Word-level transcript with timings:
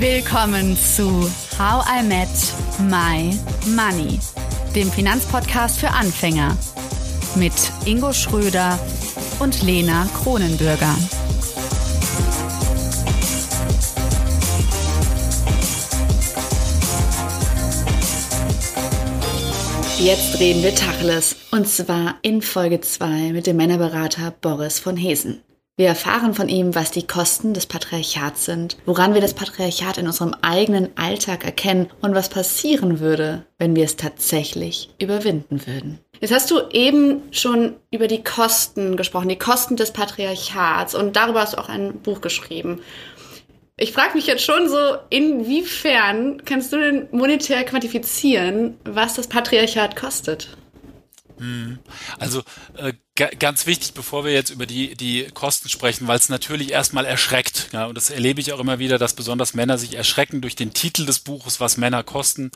Willkommen 0.00 0.78
zu 0.78 1.30
How 1.58 1.84
I 1.86 2.02
Met 2.02 2.28
My 2.88 3.38
Money, 3.76 4.18
dem 4.74 4.90
Finanzpodcast 4.90 5.78
für 5.78 5.90
Anfänger 5.90 6.56
mit 7.34 7.52
Ingo 7.84 8.10
Schröder 8.14 8.78
und 9.40 9.62
Lena 9.62 10.08
Kronenbürger. 10.22 10.96
Jetzt 19.98 20.40
reden 20.40 20.62
wir 20.62 20.74
Tacheles. 20.74 21.36
Und 21.50 21.68
zwar 21.68 22.14
in 22.22 22.40
Folge 22.40 22.80
2 22.80 23.34
mit 23.34 23.46
dem 23.46 23.58
Männerberater 23.58 24.30
Boris 24.40 24.78
von 24.78 24.96
Hesen. 24.96 25.42
Wir 25.80 25.88
erfahren 25.88 26.34
von 26.34 26.50
ihm, 26.50 26.74
was 26.74 26.90
die 26.90 27.06
Kosten 27.06 27.54
des 27.54 27.64
Patriarchats 27.64 28.44
sind, 28.44 28.76
woran 28.84 29.14
wir 29.14 29.22
das 29.22 29.32
Patriarchat 29.32 29.96
in 29.96 30.06
unserem 30.06 30.34
eigenen 30.42 30.90
Alltag 30.98 31.42
erkennen 31.42 31.88
und 32.02 32.14
was 32.14 32.28
passieren 32.28 33.00
würde, 33.00 33.46
wenn 33.56 33.74
wir 33.74 33.84
es 33.84 33.96
tatsächlich 33.96 34.90
überwinden 35.00 35.66
würden. 35.66 35.98
Jetzt 36.20 36.34
hast 36.34 36.50
du 36.50 36.60
eben 36.70 37.22
schon 37.30 37.76
über 37.90 38.08
die 38.08 38.22
Kosten 38.22 38.98
gesprochen, 38.98 39.30
die 39.30 39.38
Kosten 39.38 39.76
des 39.76 39.90
Patriarchats 39.90 40.94
und 40.94 41.16
darüber 41.16 41.40
hast 41.40 41.54
du 41.54 41.58
auch 41.58 41.70
ein 41.70 41.94
Buch 42.02 42.20
geschrieben. 42.20 42.82
Ich 43.78 43.92
frage 43.92 44.16
mich 44.16 44.26
jetzt 44.26 44.44
schon 44.44 44.68
so, 44.68 44.98
inwiefern 45.08 46.44
kannst 46.44 46.74
du 46.74 46.76
denn 46.76 47.08
monetär 47.10 47.64
quantifizieren, 47.64 48.76
was 48.84 49.14
das 49.14 49.28
Patriarchat 49.28 49.96
kostet? 49.96 50.58
Hm. 51.40 51.78
Also 52.18 52.42
äh, 52.76 52.92
ganz 53.14 53.66
wichtig, 53.66 53.94
bevor 53.94 54.26
wir 54.26 54.32
jetzt 54.32 54.50
über 54.50 54.66
die, 54.66 54.94
die 54.94 55.26
Kosten 55.32 55.70
sprechen, 55.70 56.06
weil 56.06 56.18
es 56.18 56.28
natürlich 56.28 56.70
erstmal 56.70 57.06
erschreckt. 57.06 57.70
Ja, 57.72 57.86
und 57.86 57.94
das 57.94 58.10
erlebe 58.10 58.42
ich 58.42 58.52
auch 58.52 58.60
immer 58.60 58.78
wieder, 58.78 58.98
dass 58.98 59.14
besonders 59.14 59.54
Männer 59.54 59.78
sich 59.78 59.94
erschrecken 59.94 60.42
durch 60.42 60.54
den 60.54 60.74
Titel 60.74 61.06
des 61.06 61.20
Buches, 61.20 61.58
was 61.58 61.78
Männer 61.78 62.02
kosten. 62.02 62.50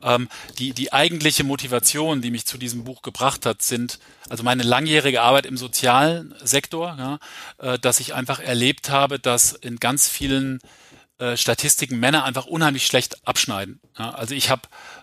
Ähm, 0.00 0.28
die, 0.58 0.72
die 0.72 0.92
eigentliche 0.92 1.42
Motivation, 1.42 2.22
die 2.22 2.30
mich 2.30 2.46
zu 2.46 2.56
diesem 2.56 2.84
Buch 2.84 3.02
gebracht 3.02 3.46
hat, 3.46 3.62
sind 3.62 3.98
also 4.28 4.44
meine 4.44 4.62
langjährige 4.62 5.22
Arbeit 5.22 5.46
im 5.46 5.56
sozialen 5.56 6.36
Sektor, 6.40 6.96
ja, 6.96 7.18
äh, 7.58 7.80
dass 7.80 7.98
ich 7.98 8.14
einfach 8.14 8.38
erlebt 8.38 8.90
habe, 8.90 9.18
dass 9.18 9.54
in 9.54 9.80
ganz 9.80 10.08
vielen 10.08 10.60
äh, 11.18 11.36
Statistiken 11.36 12.00
Männer 12.00 12.24
einfach 12.24 12.46
unheimlich 12.46 12.86
schlecht 12.86 13.26
abschneiden. 13.26 13.80
Ja, 13.96 14.10
also 14.10 14.34
ich 14.34 14.50
habe 14.50 14.62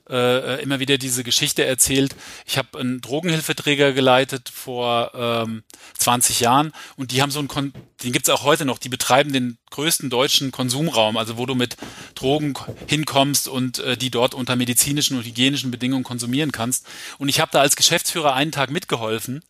äh, 0.09 0.61
immer 0.61 0.79
wieder 0.79 0.97
diese 0.97 1.23
Geschichte 1.23 1.63
erzählt. 1.63 2.17
Ich 2.45 2.57
habe 2.57 2.79
einen 2.79 2.99
Drogenhilfeträger 2.99 3.93
geleitet 3.93 4.49
vor 4.49 5.11
ähm, 5.15 5.63
20 5.97 6.41
Jahren 6.41 6.73
und 6.97 7.11
die 7.11 7.21
haben 7.21 7.31
so 7.31 7.39
einen, 7.39 7.47
Kon 7.47 7.71
den 8.03 8.11
gibt's 8.11 8.27
auch 8.27 8.43
heute 8.43 8.65
noch, 8.65 8.77
die 8.77 8.89
betreiben 8.89 9.31
den 9.31 9.57
größten 9.69 10.09
deutschen 10.09 10.51
Konsumraum, 10.51 11.15
also 11.15 11.37
wo 11.37 11.45
du 11.45 11.55
mit 11.55 11.77
Drogen 12.15 12.55
hinkommst 12.87 13.47
und 13.47 13.79
äh, 13.79 13.95
die 13.95 14.11
dort 14.11 14.33
unter 14.33 14.57
medizinischen 14.57 15.15
und 15.17 15.25
hygienischen 15.25 15.71
Bedingungen 15.71 16.03
konsumieren 16.03 16.51
kannst. 16.51 16.87
Und 17.19 17.29
ich 17.29 17.39
habe 17.39 17.51
da 17.53 17.61
als 17.61 17.77
Geschäftsführer 17.77 18.33
einen 18.33 18.51
Tag 18.51 18.69
mitgeholfen 18.69 19.43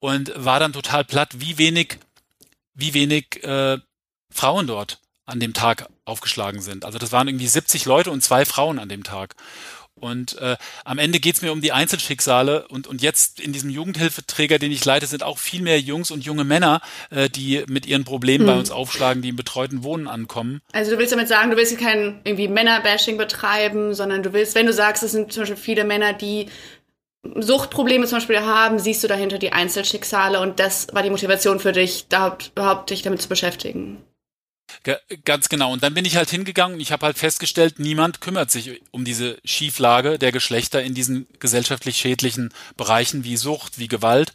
und 0.00 0.32
war 0.36 0.60
dann 0.60 0.74
total 0.74 1.04
platt, 1.04 1.40
wie 1.40 1.56
wenig, 1.56 1.98
wie 2.74 2.92
wenig 2.92 3.42
äh, 3.42 3.78
Frauen 4.30 4.66
dort 4.66 5.00
an 5.28 5.40
dem 5.40 5.52
Tag 5.52 5.88
aufgeschlagen 6.04 6.60
sind. 6.60 6.84
Also 6.84 6.98
das 6.98 7.12
waren 7.12 7.28
irgendwie 7.28 7.46
70 7.46 7.84
Leute 7.84 8.10
und 8.10 8.22
zwei 8.22 8.44
Frauen 8.44 8.78
an 8.78 8.88
dem 8.88 9.04
Tag. 9.04 9.34
Und 10.00 10.38
äh, 10.38 10.56
am 10.84 10.98
Ende 10.98 11.18
geht's 11.18 11.42
mir 11.42 11.52
um 11.52 11.60
die 11.60 11.72
Einzelschicksale 11.72 12.68
und, 12.68 12.86
und 12.86 13.02
jetzt 13.02 13.40
in 13.40 13.52
diesem 13.52 13.68
Jugendhilfeträger, 13.68 14.58
den 14.58 14.70
ich 14.70 14.84
leite, 14.84 15.06
sind 15.06 15.22
auch 15.22 15.38
viel 15.38 15.62
mehr 15.62 15.80
Jungs 15.80 16.10
und 16.10 16.24
junge 16.24 16.44
Männer, 16.44 16.80
äh, 17.10 17.28
die 17.28 17.64
mit 17.68 17.86
ihren 17.86 18.04
Problemen 18.04 18.46
hm. 18.46 18.54
bei 18.54 18.58
uns 18.58 18.70
aufschlagen, 18.70 19.22
die 19.22 19.30
im 19.30 19.36
betreuten 19.36 19.82
Wohnen 19.82 20.06
ankommen. 20.06 20.60
Also 20.72 20.92
du 20.92 20.98
willst 20.98 21.12
damit 21.12 21.28
sagen, 21.28 21.50
du 21.50 21.56
willst 21.56 21.76
kein 21.78 22.20
irgendwie 22.24 22.48
Männerbashing 22.48 23.16
betreiben, 23.16 23.94
sondern 23.94 24.22
du 24.22 24.32
willst, 24.32 24.54
wenn 24.54 24.66
du 24.66 24.72
sagst, 24.72 25.02
es 25.02 25.12
sind 25.12 25.32
zum 25.32 25.42
Beispiel 25.42 25.56
viele 25.56 25.84
Männer, 25.84 26.12
die 26.12 26.46
Suchtprobleme 27.34 28.06
zum 28.06 28.18
Beispiel 28.18 28.40
haben, 28.40 28.78
siehst 28.78 29.02
du 29.02 29.08
dahinter 29.08 29.38
die 29.38 29.52
Einzelschicksale 29.52 30.40
und 30.40 30.60
das 30.60 30.86
war 30.92 31.02
die 31.02 31.10
Motivation 31.10 31.58
für 31.58 31.72
dich, 31.72 32.06
da 32.08 32.38
überhaupt 32.54 32.90
dich 32.90 33.02
damit 33.02 33.20
zu 33.20 33.28
beschäftigen. 33.28 33.98
Ganz 35.24 35.48
genau. 35.48 35.72
Und 35.72 35.82
dann 35.82 35.94
bin 35.94 36.04
ich 36.04 36.16
halt 36.16 36.30
hingegangen 36.30 36.76
und 36.76 36.80
ich 36.80 36.92
habe 36.92 37.06
halt 37.06 37.18
festgestellt, 37.18 37.78
niemand 37.78 38.20
kümmert 38.20 38.50
sich 38.50 38.80
um 38.90 39.04
diese 39.04 39.38
Schieflage 39.44 40.18
der 40.18 40.32
Geschlechter 40.32 40.82
in 40.82 40.94
diesen 40.94 41.26
gesellschaftlich 41.38 41.96
schädlichen 41.96 42.52
Bereichen 42.76 43.24
wie 43.24 43.36
Sucht, 43.36 43.78
wie 43.78 43.88
Gewalt. 43.88 44.32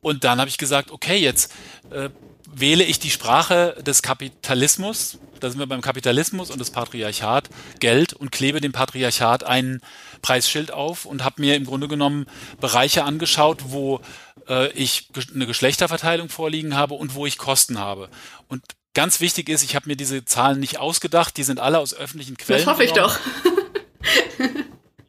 Und 0.00 0.24
dann 0.24 0.38
habe 0.38 0.48
ich 0.48 0.58
gesagt, 0.58 0.90
okay, 0.90 1.16
jetzt 1.16 1.52
äh, 1.90 2.10
wähle 2.52 2.84
ich 2.84 2.98
die 2.98 3.10
Sprache 3.10 3.76
des 3.84 4.02
Kapitalismus, 4.02 5.18
da 5.40 5.50
sind 5.50 5.58
wir 5.58 5.66
beim 5.66 5.82
Kapitalismus 5.82 6.50
und 6.50 6.58
das 6.58 6.70
Patriarchat, 6.70 7.50
Geld 7.80 8.12
und 8.12 8.32
klebe 8.32 8.60
dem 8.60 8.72
Patriarchat 8.72 9.44
ein 9.44 9.80
Preisschild 10.22 10.70
auf 10.70 11.04
und 11.04 11.24
habe 11.24 11.42
mir 11.42 11.56
im 11.56 11.66
Grunde 11.66 11.88
genommen 11.88 12.26
Bereiche 12.60 13.04
angeschaut, 13.04 13.64
wo 13.66 14.00
äh, 14.48 14.70
ich 14.72 15.08
eine 15.34 15.46
Geschlechterverteilung 15.46 16.28
vorliegen 16.28 16.76
habe 16.76 16.94
und 16.94 17.14
wo 17.14 17.26
ich 17.26 17.36
Kosten 17.36 17.78
habe. 17.78 18.08
Und 18.48 18.62
Ganz 18.96 19.20
wichtig 19.20 19.50
ist, 19.50 19.62
ich 19.62 19.76
habe 19.76 19.90
mir 19.90 19.96
diese 19.96 20.24
Zahlen 20.24 20.58
nicht 20.58 20.78
ausgedacht, 20.78 21.36
die 21.36 21.42
sind 21.42 21.60
alle 21.60 21.80
aus 21.80 21.92
öffentlichen 21.92 22.38
Quellen. 22.38 22.64
Das 22.64 22.72
hoffe 22.72 22.82
ich 22.82 22.92
doch. 22.92 23.18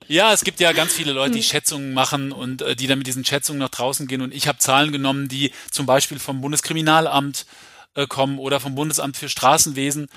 Ja, 0.09 0.31
es 0.33 0.43
gibt 0.45 0.61
ja 0.61 0.71
ganz 0.71 0.93
viele 0.93 1.11
Leute, 1.11 1.31
die 1.31 1.39
hm. 1.39 1.45
Schätzungen 1.45 1.93
machen 1.93 2.31
und 2.31 2.61
äh, 2.61 2.77
die 2.77 2.87
dann 2.87 2.97
mit 2.97 3.07
diesen 3.07 3.25
Schätzungen 3.25 3.59
nach 3.59 3.69
draußen 3.69 4.07
gehen. 4.07 4.21
Und 4.21 4.33
ich 4.33 4.47
habe 4.47 4.57
Zahlen 4.57 4.93
genommen, 4.93 5.27
die 5.27 5.51
zum 5.69 5.85
Beispiel 5.85 6.17
vom 6.17 6.39
Bundeskriminalamt 6.39 7.45
äh, 7.93 8.07
kommen 8.07 8.39
oder 8.39 8.59
vom 8.61 8.75
Bundesamt 8.75 9.17
für 9.17 9.27
Straßenwesen. 9.27 10.07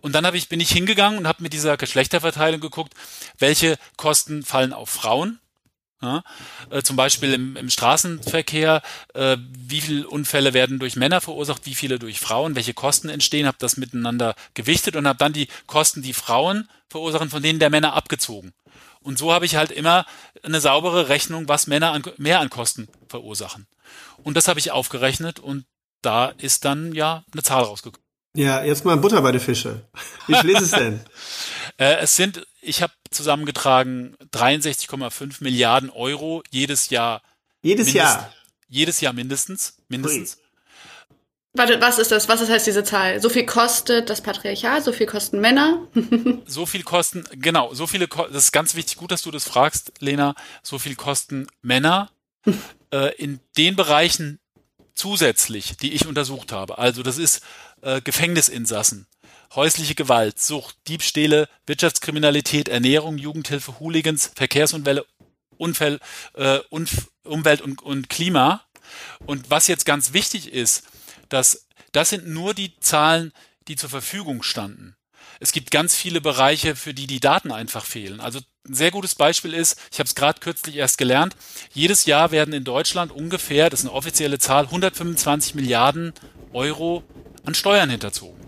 Und 0.00 0.14
dann 0.14 0.26
hab 0.26 0.34
ich, 0.34 0.48
bin 0.48 0.58
ich 0.58 0.70
hingegangen 0.70 1.18
und 1.18 1.28
habe 1.28 1.42
mit 1.44 1.52
dieser 1.52 1.76
Geschlechterverteilung 1.76 2.60
geguckt, 2.60 2.92
welche 3.38 3.76
Kosten 3.96 4.42
fallen 4.44 4.72
auf 4.72 4.90
Frauen, 4.90 5.38
ja, 6.02 6.22
äh, 6.70 6.82
zum 6.82 6.96
Beispiel 6.96 7.32
im, 7.32 7.56
im 7.56 7.70
Straßenverkehr, 7.70 8.82
äh, 9.14 9.36
wie 9.40 9.80
viele 9.80 10.08
Unfälle 10.08 10.52
werden 10.52 10.78
durch 10.78 10.96
Männer 10.96 11.20
verursacht, 11.20 11.64
wie 11.64 11.74
viele 11.74 11.98
durch 11.98 12.20
Frauen, 12.20 12.54
welche 12.54 12.74
Kosten 12.74 13.08
entstehen, 13.08 13.46
habe 13.46 13.56
das 13.58 13.76
miteinander 13.76 14.34
gewichtet 14.54 14.96
und 14.96 15.08
habe 15.08 15.18
dann 15.18 15.32
die 15.32 15.48
Kosten, 15.66 16.02
die 16.02 16.12
Frauen 16.12 16.68
verursachen, 16.90 17.30
von 17.30 17.42
denen 17.42 17.58
der 17.58 17.70
Männer 17.70 17.94
abgezogen. 17.94 18.52
Und 19.00 19.18
so 19.18 19.32
habe 19.32 19.46
ich 19.46 19.56
halt 19.56 19.70
immer 19.70 20.04
eine 20.42 20.60
saubere 20.60 21.08
Rechnung, 21.08 21.48
was 21.48 21.66
Männer 21.66 21.92
an, 21.92 22.02
mehr 22.18 22.40
an 22.40 22.50
Kosten 22.50 22.88
verursachen. 23.08 23.66
Und 24.22 24.36
das 24.36 24.48
habe 24.48 24.58
ich 24.58 24.72
aufgerechnet 24.72 25.38
und 25.38 25.64
da 26.02 26.26
ist 26.38 26.64
dann 26.64 26.92
ja 26.92 27.24
eine 27.32 27.42
Zahl 27.42 27.62
rausgekommen. 27.62 28.04
Ja, 28.36 28.62
jetzt 28.62 28.84
mal 28.84 28.96
Butter 28.98 29.22
bei 29.22 29.32
den 29.32 29.40
Fische. 29.40 29.88
Wie 30.26 30.34
viel 30.34 30.50
ist 30.50 30.60
es 30.60 30.70
denn? 30.72 31.00
äh, 31.78 31.96
es 32.00 32.16
sind, 32.16 32.46
ich 32.66 32.82
habe 32.82 32.92
zusammengetragen 33.10 34.16
63,5 34.32 35.42
Milliarden 35.42 35.90
Euro 35.90 36.42
jedes 36.50 36.90
Jahr. 36.90 37.22
Jedes 37.62 37.92
Jahr? 37.92 38.32
Jedes 38.68 39.00
Jahr 39.00 39.12
mindestens. 39.12 39.76
Mindestens. 39.88 40.38
Warte, 41.54 41.80
was 41.80 41.98
ist 41.98 42.12
das? 42.12 42.28
Was 42.28 42.42
ist 42.42 42.50
heißt 42.50 42.66
diese 42.66 42.84
Zahl? 42.84 43.20
So 43.22 43.30
viel 43.30 43.46
kostet 43.46 44.10
das 44.10 44.20
Patriarchat, 44.20 44.84
so 44.84 44.92
viel 44.92 45.06
kosten 45.06 45.40
Männer? 45.40 45.86
so 46.46 46.66
viel 46.66 46.82
kosten, 46.82 47.24
genau, 47.32 47.72
so 47.72 47.86
viele, 47.86 48.08
das 48.08 48.44
ist 48.44 48.52
ganz 48.52 48.74
wichtig, 48.74 48.96
gut, 48.96 49.10
dass 49.10 49.22
du 49.22 49.30
das 49.30 49.44
fragst, 49.44 49.92
Lena, 50.00 50.34
so 50.62 50.78
viel 50.78 50.96
kosten 50.96 51.46
Männer 51.62 52.10
äh, 52.92 53.14
in 53.16 53.40
den 53.56 53.74
Bereichen 53.74 54.38
zusätzlich, 54.94 55.76
die 55.78 55.94
ich 55.94 56.06
untersucht 56.06 56.52
habe. 56.52 56.76
Also 56.78 57.02
das 57.02 57.16
ist 57.16 57.42
äh, 57.80 58.02
Gefängnisinsassen, 58.02 59.06
häusliche 59.54 59.94
Gewalt, 59.94 60.38
Sucht, 60.38 60.76
Diebstähle, 60.88 61.48
Wirtschaftskriminalität, 61.66 62.68
Ernährung, 62.68 63.18
Jugendhilfe, 63.18 63.78
Hooligans, 63.80 64.32
Verkehrsunfälle, 64.34 65.06
Unfall, 65.56 66.00
äh, 66.34 66.58
Unf 66.70 67.08
Umwelt 67.24 67.60
und, 67.60 67.82
und 67.82 68.08
Klima. 68.08 68.62
Und 69.26 69.50
was 69.50 69.66
jetzt 69.66 69.84
ganz 69.84 70.12
wichtig 70.12 70.52
ist, 70.52 70.84
dass 71.28 71.66
das 71.92 72.10
sind 72.10 72.28
nur 72.28 72.54
die 72.54 72.78
Zahlen, 72.78 73.32
die 73.68 73.76
zur 73.76 73.90
Verfügung 73.90 74.42
standen. 74.42 74.96
Es 75.40 75.52
gibt 75.52 75.70
ganz 75.70 75.94
viele 75.94 76.20
Bereiche, 76.20 76.76
für 76.76 76.94
die 76.94 77.06
die 77.06 77.20
Daten 77.20 77.52
einfach 77.52 77.84
fehlen. 77.84 78.20
Also 78.20 78.40
ein 78.66 78.74
sehr 78.74 78.90
gutes 78.90 79.14
Beispiel 79.14 79.54
ist, 79.54 79.78
ich 79.92 79.98
habe 79.98 80.06
es 80.06 80.14
gerade 80.14 80.40
kürzlich 80.40 80.76
erst 80.76 80.98
gelernt, 80.98 81.36
jedes 81.72 82.06
Jahr 82.06 82.30
werden 82.30 82.54
in 82.54 82.64
Deutschland 82.64 83.12
ungefähr, 83.12 83.70
das 83.70 83.80
ist 83.80 83.86
eine 83.86 83.94
offizielle 83.94 84.38
Zahl, 84.38 84.64
125 84.64 85.54
Milliarden 85.54 86.12
Euro 86.52 87.04
an 87.44 87.54
Steuern 87.54 87.90
hinterzogen. 87.90 88.45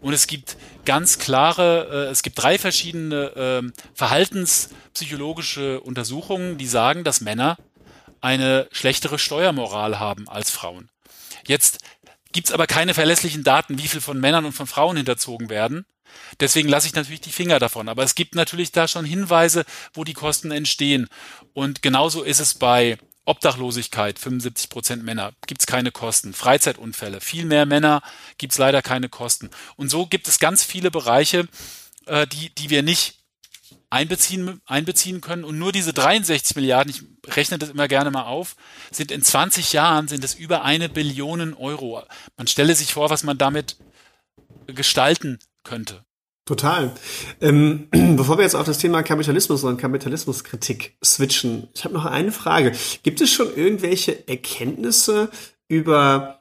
Und 0.00 0.12
es 0.12 0.26
gibt 0.26 0.56
ganz 0.84 1.18
klare, 1.18 2.06
äh, 2.08 2.10
es 2.10 2.22
gibt 2.22 2.42
drei 2.42 2.58
verschiedene 2.58 3.62
äh, 3.62 3.80
verhaltenspsychologische 3.94 5.80
Untersuchungen, 5.80 6.58
die 6.58 6.66
sagen, 6.66 7.04
dass 7.04 7.20
Männer 7.20 7.56
eine 8.20 8.68
schlechtere 8.72 9.18
Steuermoral 9.18 9.98
haben 9.98 10.28
als 10.28 10.50
Frauen. 10.50 10.90
Jetzt 11.46 11.78
gibt's 12.32 12.52
aber 12.52 12.66
keine 12.66 12.94
verlässlichen 12.94 13.44
Daten, 13.44 13.78
wie 13.78 13.88
viel 13.88 14.00
von 14.00 14.20
Männern 14.20 14.44
und 14.44 14.52
von 14.52 14.66
Frauen 14.66 14.96
hinterzogen 14.96 15.48
werden. 15.48 15.86
Deswegen 16.38 16.68
lasse 16.68 16.86
ich 16.86 16.94
natürlich 16.94 17.20
die 17.20 17.32
Finger 17.32 17.58
davon. 17.58 17.88
Aber 17.88 18.02
es 18.02 18.14
gibt 18.14 18.34
natürlich 18.34 18.72
da 18.72 18.88
schon 18.88 19.04
Hinweise, 19.04 19.64
wo 19.92 20.04
die 20.04 20.12
Kosten 20.12 20.50
entstehen. 20.50 21.08
Und 21.52 21.82
genauso 21.82 22.22
ist 22.22 22.40
es 22.40 22.54
bei 22.54 22.98
Obdachlosigkeit, 23.24 24.18
75 24.18 24.70
Prozent 24.70 25.04
Männer, 25.04 25.32
gibt's 25.46 25.66
keine 25.66 25.92
Kosten. 25.92 26.32
Freizeitunfälle, 26.32 27.20
viel 27.20 27.44
mehr 27.44 27.66
Männer, 27.66 28.02
gibt's 28.38 28.58
leider 28.58 28.82
keine 28.82 29.08
Kosten. 29.08 29.50
Und 29.76 29.90
so 29.90 30.06
gibt 30.06 30.26
es 30.26 30.38
ganz 30.38 30.64
viele 30.64 30.90
Bereiche, 30.90 31.46
äh, 32.06 32.26
die, 32.26 32.54
die 32.54 32.70
wir 32.70 32.82
nicht 32.82 33.20
einbeziehen, 33.90 34.60
einbeziehen 34.66 35.20
können. 35.20 35.44
Und 35.44 35.58
nur 35.58 35.72
diese 35.72 35.92
63 35.92 36.56
Milliarden, 36.56 36.90
ich 36.90 37.34
rechne 37.34 37.58
das 37.58 37.70
immer 37.70 37.88
gerne 37.88 38.10
mal 38.10 38.24
auf, 38.24 38.56
sind 38.90 39.10
in 39.10 39.22
20 39.22 39.72
Jahren 39.72 40.08
sind 40.08 40.24
es 40.24 40.34
über 40.34 40.62
eine 40.62 40.88
Billion 40.88 41.54
Euro. 41.54 42.02
Man 42.36 42.46
stelle 42.46 42.74
sich 42.74 42.94
vor, 42.94 43.10
was 43.10 43.22
man 43.22 43.38
damit 43.38 43.76
gestalten 44.66 45.38
könnte. 45.64 46.04
Total. 46.44 46.92
Ähm, 47.40 47.88
bevor 48.16 48.38
wir 48.38 48.42
jetzt 48.42 48.56
auf 48.56 48.66
das 48.66 48.78
Thema 48.78 49.02
Kapitalismus 49.02 49.64
und 49.64 49.76
Kapitalismuskritik 49.76 50.96
switchen, 51.04 51.68
ich 51.74 51.84
habe 51.84 51.94
noch 51.94 52.06
eine 52.06 52.32
Frage. 52.32 52.72
Gibt 53.02 53.20
es 53.20 53.30
schon 53.30 53.54
irgendwelche 53.54 54.28
Erkenntnisse 54.28 55.30
über 55.68 56.40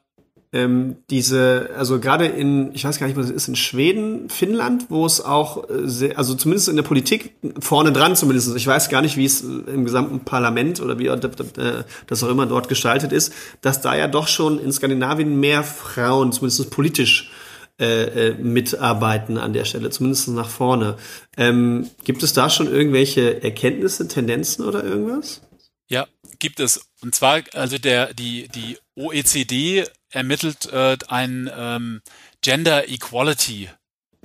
ähm, 0.52 0.96
diese, 1.12 1.70
also 1.78 2.00
gerade 2.00 2.26
in, 2.26 2.74
ich 2.74 2.84
weiß 2.84 2.98
gar 2.98 3.06
nicht, 3.06 3.16
was 3.16 3.28
es 3.28 3.32
ist, 3.32 3.48
in 3.50 3.56
Schweden, 3.56 4.30
Finnland, 4.30 4.88
wo 4.90 5.06
es 5.06 5.22
auch, 5.22 5.70
äh, 5.70 5.88
sehr, 5.88 6.18
also 6.18 6.34
zumindest 6.34 6.70
in 6.70 6.76
der 6.76 6.82
Politik 6.82 7.36
vorne 7.60 7.92
dran 7.92 8.16
zumindest, 8.16 8.56
ich 8.56 8.66
weiß 8.66 8.90
gar 8.90 9.04
nicht, 9.04 9.16
wie 9.16 9.26
es 9.26 9.42
im 9.42 9.86
gesamten 9.86 10.22
Parlament 10.22 10.82
oder 10.82 10.98
wie 10.98 11.06
äh, 11.06 11.84
das 12.08 12.24
auch 12.24 12.30
immer 12.30 12.48
dort 12.48 12.68
gestaltet 12.68 13.12
ist, 13.12 13.32
dass 13.62 13.82
da 13.82 13.96
ja 13.96 14.08
doch 14.08 14.28
schon 14.28 14.60
in 14.60 14.72
Skandinavien 14.72 15.40
mehr 15.40 15.64
Frauen, 15.64 16.32
zumindest 16.32 16.72
politisch, 16.72 17.30
äh, 17.30 17.49
äh, 17.80 18.34
mitarbeiten 18.34 19.38
an 19.38 19.54
der 19.54 19.66
Stelle, 19.66 19.90
zumindest 19.90 20.28
nach 20.30 20.50
vorne. 20.50 20.98
Ähm, 21.38 21.90
gibt 22.04 22.24
es 22.24 22.34
da 22.34 22.50
schon 22.50 22.68
irgendwelche 22.68 23.42
Erkenntnisse, 23.44 24.08
Tendenzen 24.08 24.66
oder 24.66 24.84
irgendwas? 24.84 25.42
Ja, 25.90 26.08
gibt 26.40 26.60
es. 26.60 26.82
Und 27.02 27.16
zwar, 27.16 27.42
also 27.54 27.78
der, 27.78 28.14
die, 28.14 28.48
die 28.50 28.78
OECD 28.96 29.86
ermittelt 30.12 30.72
äh, 30.72 30.98
einen 31.08 31.50
ähm, 31.56 32.02
Gender 32.42 32.90
Equality 32.90 33.70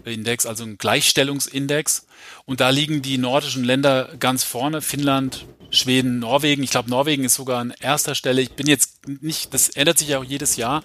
Index, 0.04 0.46
also 0.46 0.64
einen 0.64 0.78
Gleichstellungsindex. 0.78 2.06
Und 2.44 2.60
da 2.60 2.70
liegen 2.70 3.02
die 3.02 3.18
nordischen 3.18 3.64
Länder 3.64 4.10
ganz 4.18 4.44
vorne. 4.44 4.82
Finnland, 4.82 5.46
Schweden, 5.70 6.18
Norwegen. 6.18 6.62
Ich 6.62 6.70
glaube, 6.70 6.90
Norwegen 6.90 7.24
ist 7.24 7.34
sogar 7.34 7.60
an 7.60 7.72
erster 7.80 8.14
Stelle. 8.14 8.42
Ich 8.42 8.52
bin 8.52 8.66
jetzt 8.66 9.08
nicht, 9.08 9.54
das 9.54 9.70
ändert 9.70 9.98
sich 9.98 10.08
ja 10.08 10.18
auch 10.18 10.24
jedes 10.24 10.56
Jahr. 10.56 10.82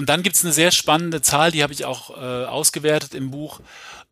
Und 0.00 0.08
dann 0.08 0.22
gibt 0.22 0.34
es 0.34 0.42
eine 0.42 0.54
sehr 0.54 0.70
spannende 0.70 1.20
Zahl, 1.20 1.50
die 1.50 1.62
habe 1.62 1.74
ich 1.74 1.84
auch 1.84 2.16
äh, 2.16 2.46
ausgewertet 2.46 3.14
im 3.14 3.30
Buch. 3.30 3.60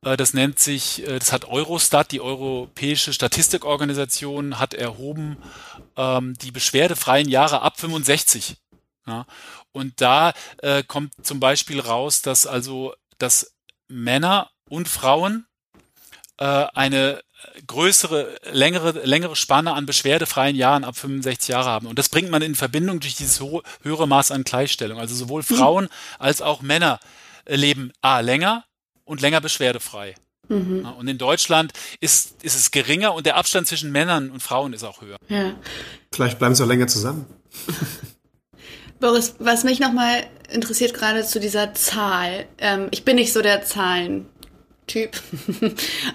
Äh, 0.04 0.18
das 0.18 0.34
nennt 0.34 0.58
sich, 0.58 1.02
äh, 1.08 1.18
das 1.18 1.32
hat 1.32 1.46
Eurostat, 1.46 2.12
die 2.12 2.20
Europäische 2.20 3.14
Statistikorganisation, 3.14 4.58
hat 4.58 4.74
erhoben 4.74 5.38
ähm, 5.96 6.34
die 6.42 6.50
beschwerdefreien 6.50 7.30
Jahre 7.30 7.62
ab 7.62 7.80
65. 7.80 8.58
Ja. 9.06 9.24
Und 9.72 10.02
da 10.02 10.34
äh, 10.58 10.82
kommt 10.82 11.14
zum 11.22 11.40
Beispiel 11.40 11.80
raus, 11.80 12.20
dass 12.20 12.46
also 12.46 12.94
dass 13.16 13.54
Männer 13.88 14.50
und 14.68 14.90
Frauen 14.90 15.46
äh, 16.36 16.44
eine 16.44 17.22
größere, 17.66 18.36
längere, 18.52 18.92
längere 19.04 19.36
Spanne 19.36 19.72
an 19.72 19.86
beschwerdefreien 19.86 20.56
Jahren 20.56 20.84
ab 20.84 20.96
65 20.96 21.48
Jahre 21.48 21.68
haben. 21.68 21.86
Und 21.86 21.98
das 21.98 22.08
bringt 22.08 22.30
man 22.30 22.42
in 22.42 22.54
Verbindung 22.54 23.00
durch 23.00 23.14
dieses 23.14 23.40
ho 23.40 23.62
höhere 23.82 24.08
Maß 24.08 24.30
an 24.30 24.44
Gleichstellung. 24.44 24.98
Also 24.98 25.14
sowohl 25.14 25.42
hm. 25.42 25.56
Frauen 25.56 25.84
mhm. 25.84 25.88
als 26.18 26.42
auch 26.42 26.62
Männer 26.62 27.00
leben 27.46 27.92
A 28.00 28.20
länger 28.20 28.64
und 29.04 29.20
länger 29.20 29.40
beschwerdefrei. 29.40 30.14
Mhm. 30.48 30.86
Und 30.98 31.08
in 31.08 31.18
Deutschland 31.18 31.72
ist, 32.00 32.42
ist 32.42 32.56
es 32.56 32.70
geringer 32.70 33.14
und 33.14 33.26
der 33.26 33.36
Abstand 33.36 33.66
zwischen 33.66 33.92
Männern 33.92 34.30
und 34.30 34.42
Frauen 34.42 34.72
ist 34.72 34.84
auch 34.84 35.02
höher. 35.02 35.18
Ja. 35.28 35.54
Vielleicht 36.12 36.38
bleiben 36.38 36.54
sie 36.54 36.64
auch 36.64 36.68
länger 36.68 36.86
zusammen. 36.86 37.26
Boris, 39.00 39.36
was 39.38 39.62
mich 39.62 39.78
nochmal 39.78 40.26
interessiert 40.50 40.94
gerade 40.94 41.24
zu 41.24 41.38
dieser 41.38 41.74
Zahl. 41.74 42.46
Ähm, 42.58 42.88
ich 42.90 43.04
bin 43.04 43.16
nicht 43.16 43.32
so 43.32 43.42
der 43.42 43.62
Zahlen 43.62 44.26
Typ. 44.88 45.22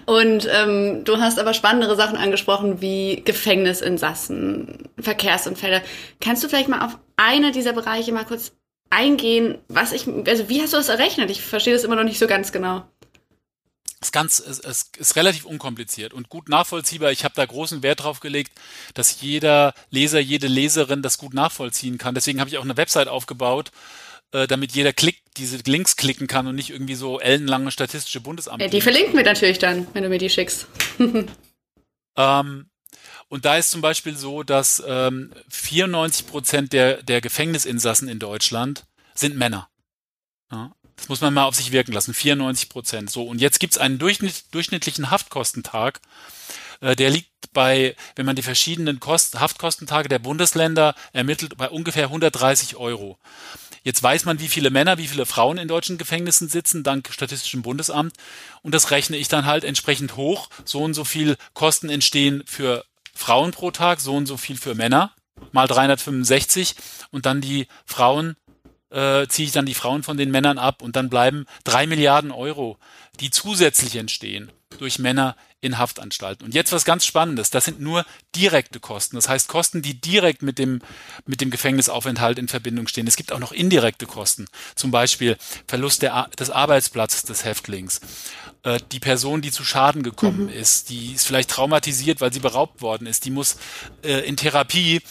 Und 0.05 0.47
ähm, 0.51 1.03
du 1.05 1.17
hast 1.17 1.39
aber 1.39 1.53
spannendere 1.53 1.95
Sachen 1.95 2.17
angesprochen 2.17 2.81
wie 2.81 3.21
Gefängnisinsassen, 3.23 4.89
Verkehrsunfälle. 4.99 5.81
Kannst 6.19 6.43
du 6.43 6.49
vielleicht 6.49 6.67
mal 6.67 6.85
auf 6.85 6.97
eine 7.15 7.51
dieser 7.51 7.73
Bereiche 7.73 8.11
mal 8.11 8.25
kurz 8.25 8.51
eingehen, 8.89 9.57
was 9.69 9.91
ich, 9.91 10.07
also 10.27 10.49
wie 10.49 10.61
hast 10.61 10.73
du 10.73 10.77
das 10.77 10.89
errechnet? 10.89 11.31
Ich 11.31 11.41
verstehe 11.41 11.73
das 11.73 11.83
immer 11.83 11.95
noch 11.95 12.03
nicht 12.03 12.19
so 12.19 12.27
ganz 12.27 12.51
genau. 12.51 12.85
Es 14.03 14.07
ist 14.07 14.11
ganz, 14.11 14.39
es, 14.39 14.59
es 14.59 14.91
ist 14.97 15.15
relativ 15.15 15.45
unkompliziert 15.45 16.13
und 16.13 16.27
gut 16.27 16.49
nachvollziehbar. 16.49 17.11
Ich 17.11 17.23
habe 17.23 17.35
da 17.35 17.45
großen 17.45 17.83
Wert 17.83 18.03
drauf 18.03 18.19
gelegt, 18.19 18.51
dass 18.95 19.21
jeder 19.21 19.73
Leser, 19.91 20.19
jede 20.19 20.47
Leserin 20.47 21.01
das 21.01 21.17
gut 21.17 21.33
nachvollziehen 21.33 21.97
kann. 21.97 22.13
Deswegen 22.13 22.41
habe 22.41 22.49
ich 22.49 22.57
auch 22.57 22.65
eine 22.65 22.75
Website 22.75 23.07
aufgebaut, 23.07 23.71
äh, 24.33 24.47
damit 24.47 24.73
jeder 24.73 24.93
Klick 24.93 25.21
diese 25.37 25.57
Links 25.65 25.95
klicken 25.95 26.27
kann 26.27 26.47
und 26.47 26.55
nicht 26.55 26.71
irgendwie 26.71 26.95
so 26.95 27.19
ellenlange 27.19 27.71
statistische 27.71 28.19
Bundesamt. 28.19 28.61
Ja, 28.61 28.67
die 28.67 28.81
verlinken 28.81 29.15
wir 29.15 29.23
natürlich 29.23 29.59
dann, 29.59 29.87
wenn 29.93 30.03
du 30.03 30.09
mir 30.09 30.17
die 30.17 30.29
schickst. 30.29 30.67
ähm, 32.17 32.65
und 33.29 33.45
da 33.45 33.57
ist 33.57 33.71
zum 33.71 33.81
Beispiel 33.81 34.15
so, 34.15 34.43
dass 34.43 34.83
ähm, 34.85 35.31
94 35.49 36.27
Prozent 36.27 36.73
der, 36.73 37.01
der 37.01 37.21
Gefängnisinsassen 37.21 38.07
in 38.07 38.19
Deutschland 38.19 38.85
sind 39.15 39.37
Männer. 39.37 39.69
Ja, 40.51 40.71
das 40.95 41.09
muss 41.09 41.21
man 41.21 41.33
mal 41.33 41.45
auf 41.45 41.55
sich 41.55 41.71
wirken 41.71 41.93
lassen. 41.93 42.13
94 42.13 42.69
Prozent. 42.69 43.09
So, 43.09 43.23
und 43.23 43.41
jetzt 43.41 43.59
gibt's 43.59 43.77
einen 43.77 43.97
durchschnitt, 43.97 44.53
durchschnittlichen 44.53 45.09
Haftkostentag. 45.09 45.99
Äh, 46.81 46.95
der 46.95 47.09
liegt 47.09 47.31
bei, 47.53 47.95
wenn 48.15 48.25
man 48.25 48.35
die 48.35 48.41
verschiedenen 48.41 48.99
Kosten, 48.99 49.39
Haftkostentage 49.39 50.09
der 50.09 50.19
Bundesländer 50.19 50.95
ermittelt, 51.13 51.57
bei 51.57 51.69
ungefähr 51.69 52.05
130 52.05 52.75
Euro. 52.75 53.17
Jetzt 53.83 54.01
weiß 54.01 54.23
man, 54.25 54.39
wie 54.39 54.47
viele 54.47 54.69
Männer, 54.69 54.97
wie 54.97 55.07
viele 55.07 55.25
Frauen 55.25 55.57
in 55.57 55.67
deutschen 55.67 55.97
Gefängnissen 55.97 56.47
sitzen, 56.47 56.83
dank 56.83 57.09
Statistischem 57.11 57.61
Bundesamt. 57.61 58.13
Und 58.61 58.73
das 58.73 58.91
rechne 58.91 59.17
ich 59.17 59.27
dann 59.27 59.45
halt 59.45 59.65
entsprechend 59.65 60.15
hoch. 60.15 60.49
So 60.63 60.81
und 60.81 60.93
so 60.93 61.03
viel 61.03 61.35
Kosten 61.53 61.89
entstehen 61.89 62.43
für 62.45 62.85
Frauen 63.13 63.51
pro 63.51 63.71
Tag, 63.71 63.99
so 63.99 64.15
und 64.15 64.25
so 64.25 64.37
viel 64.37 64.57
für 64.57 64.73
Männer, 64.73 65.13
mal 65.51 65.67
365. 65.67 66.75
Und 67.11 67.25
dann 67.25 67.41
die 67.41 67.67
Frauen, 67.85 68.37
äh, 68.89 69.27
ziehe 69.27 69.47
ich 69.47 69.53
dann 69.53 69.65
die 69.65 69.73
Frauen 69.73 70.01
von 70.01 70.15
den 70.15 70.31
Männern 70.31 70.57
ab. 70.57 70.81
Und 70.81 70.95
dann 70.95 71.09
bleiben 71.09 71.45
drei 71.65 71.85
Milliarden 71.85 72.31
Euro, 72.31 72.77
die 73.19 73.31
zusätzlich 73.31 73.97
entstehen 73.97 74.49
durch 74.79 74.97
Männer 74.97 75.35
in 75.63 75.77
Haftanstalten. 75.77 76.43
Und 76.43 76.53
jetzt 76.53 76.73
was 76.73 76.83
ganz 76.83 77.05
Spannendes. 77.05 77.49
Das 77.49 77.65
sind 77.65 77.79
nur 77.79 78.05
direkte 78.35 78.81
Kosten. 78.81 79.15
Das 79.15 79.29
heißt 79.29 79.47
Kosten, 79.47 79.81
die 79.81 79.99
direkt 79.99 80.41
mit 80.41 80.59
dem, 80.59 80.81
mit 81.25 81.39
dem 81.39 81.51
Gefängnisaufenthalt 81.51 82.37
in 82.37 82.49
Verbindung 82.49 82.87
stehen. 82.87 83.07
Es 83.07 83.15
gibt 83.15 83.31
auch 83.31 83.39
noch 83.39 83.53
indirekte 83.53 84.05
Kosten. 84.05 84.47
Zum 84.75 84.91
Beispiel 84.91 85.37
Verlust 85.67 86.01
der, 86.01 86.29
des 86.37 86.49
Arbeitsplatzes 86.49 87.23
des 87.23 87.45
Häftlings. 87.45 88.01
Äh, 88.63 88.79
die 88.91 88.99
Person, 88.99 89.41
die 89.41 89.51
zu 89.51 89.63
Schaden 89.63 90.03
gekommen 90.03 90.43
mhm. 90.43 90.49
ist, 90.49 90.89
die 90.89 91.13
ist 91.13 91.25
vielleicht 91.25 91.49
traumatisiert, 91.49 92.19
weil 92.19 92.33
sie 92.33 92.41
beraubt 92.41 92.81
worden 92.81 93.07
ist. 93.07 93.23
Die 93.23 93.31
muss 93.31 93.55
äh, 94.03 94.19
in 94.27 94.35
Therapie 94.35 95.01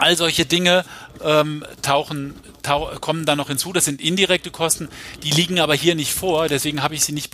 All 0.00 0.16
solche 0.16 0.46
Dinge 0.46 0.84
ähm, 1.22 1.62
tauchen, 1.82 2.34
tau 2.62 2.90
kommen 3.00 3.26
da 3.26 3.36
noch 3.36 3.48
hinzu. 3.48 3.74
Das 3.74 3.84
sind 3.84 4.00
indirekte 4.00 4.50
Kosten, 4.50 4.88
die 5.22 5.30
liegen 5.30 5.60
aber 5.60 5.74
hier 5.74 5.94
nicht 5.94 6.14
vor. 6.14 6.48
Deswegen 6.48 6.82
habe 6.82 6.94
ich 6.94 7.04
sie 7.04 7.12
nicht 7.12 7.30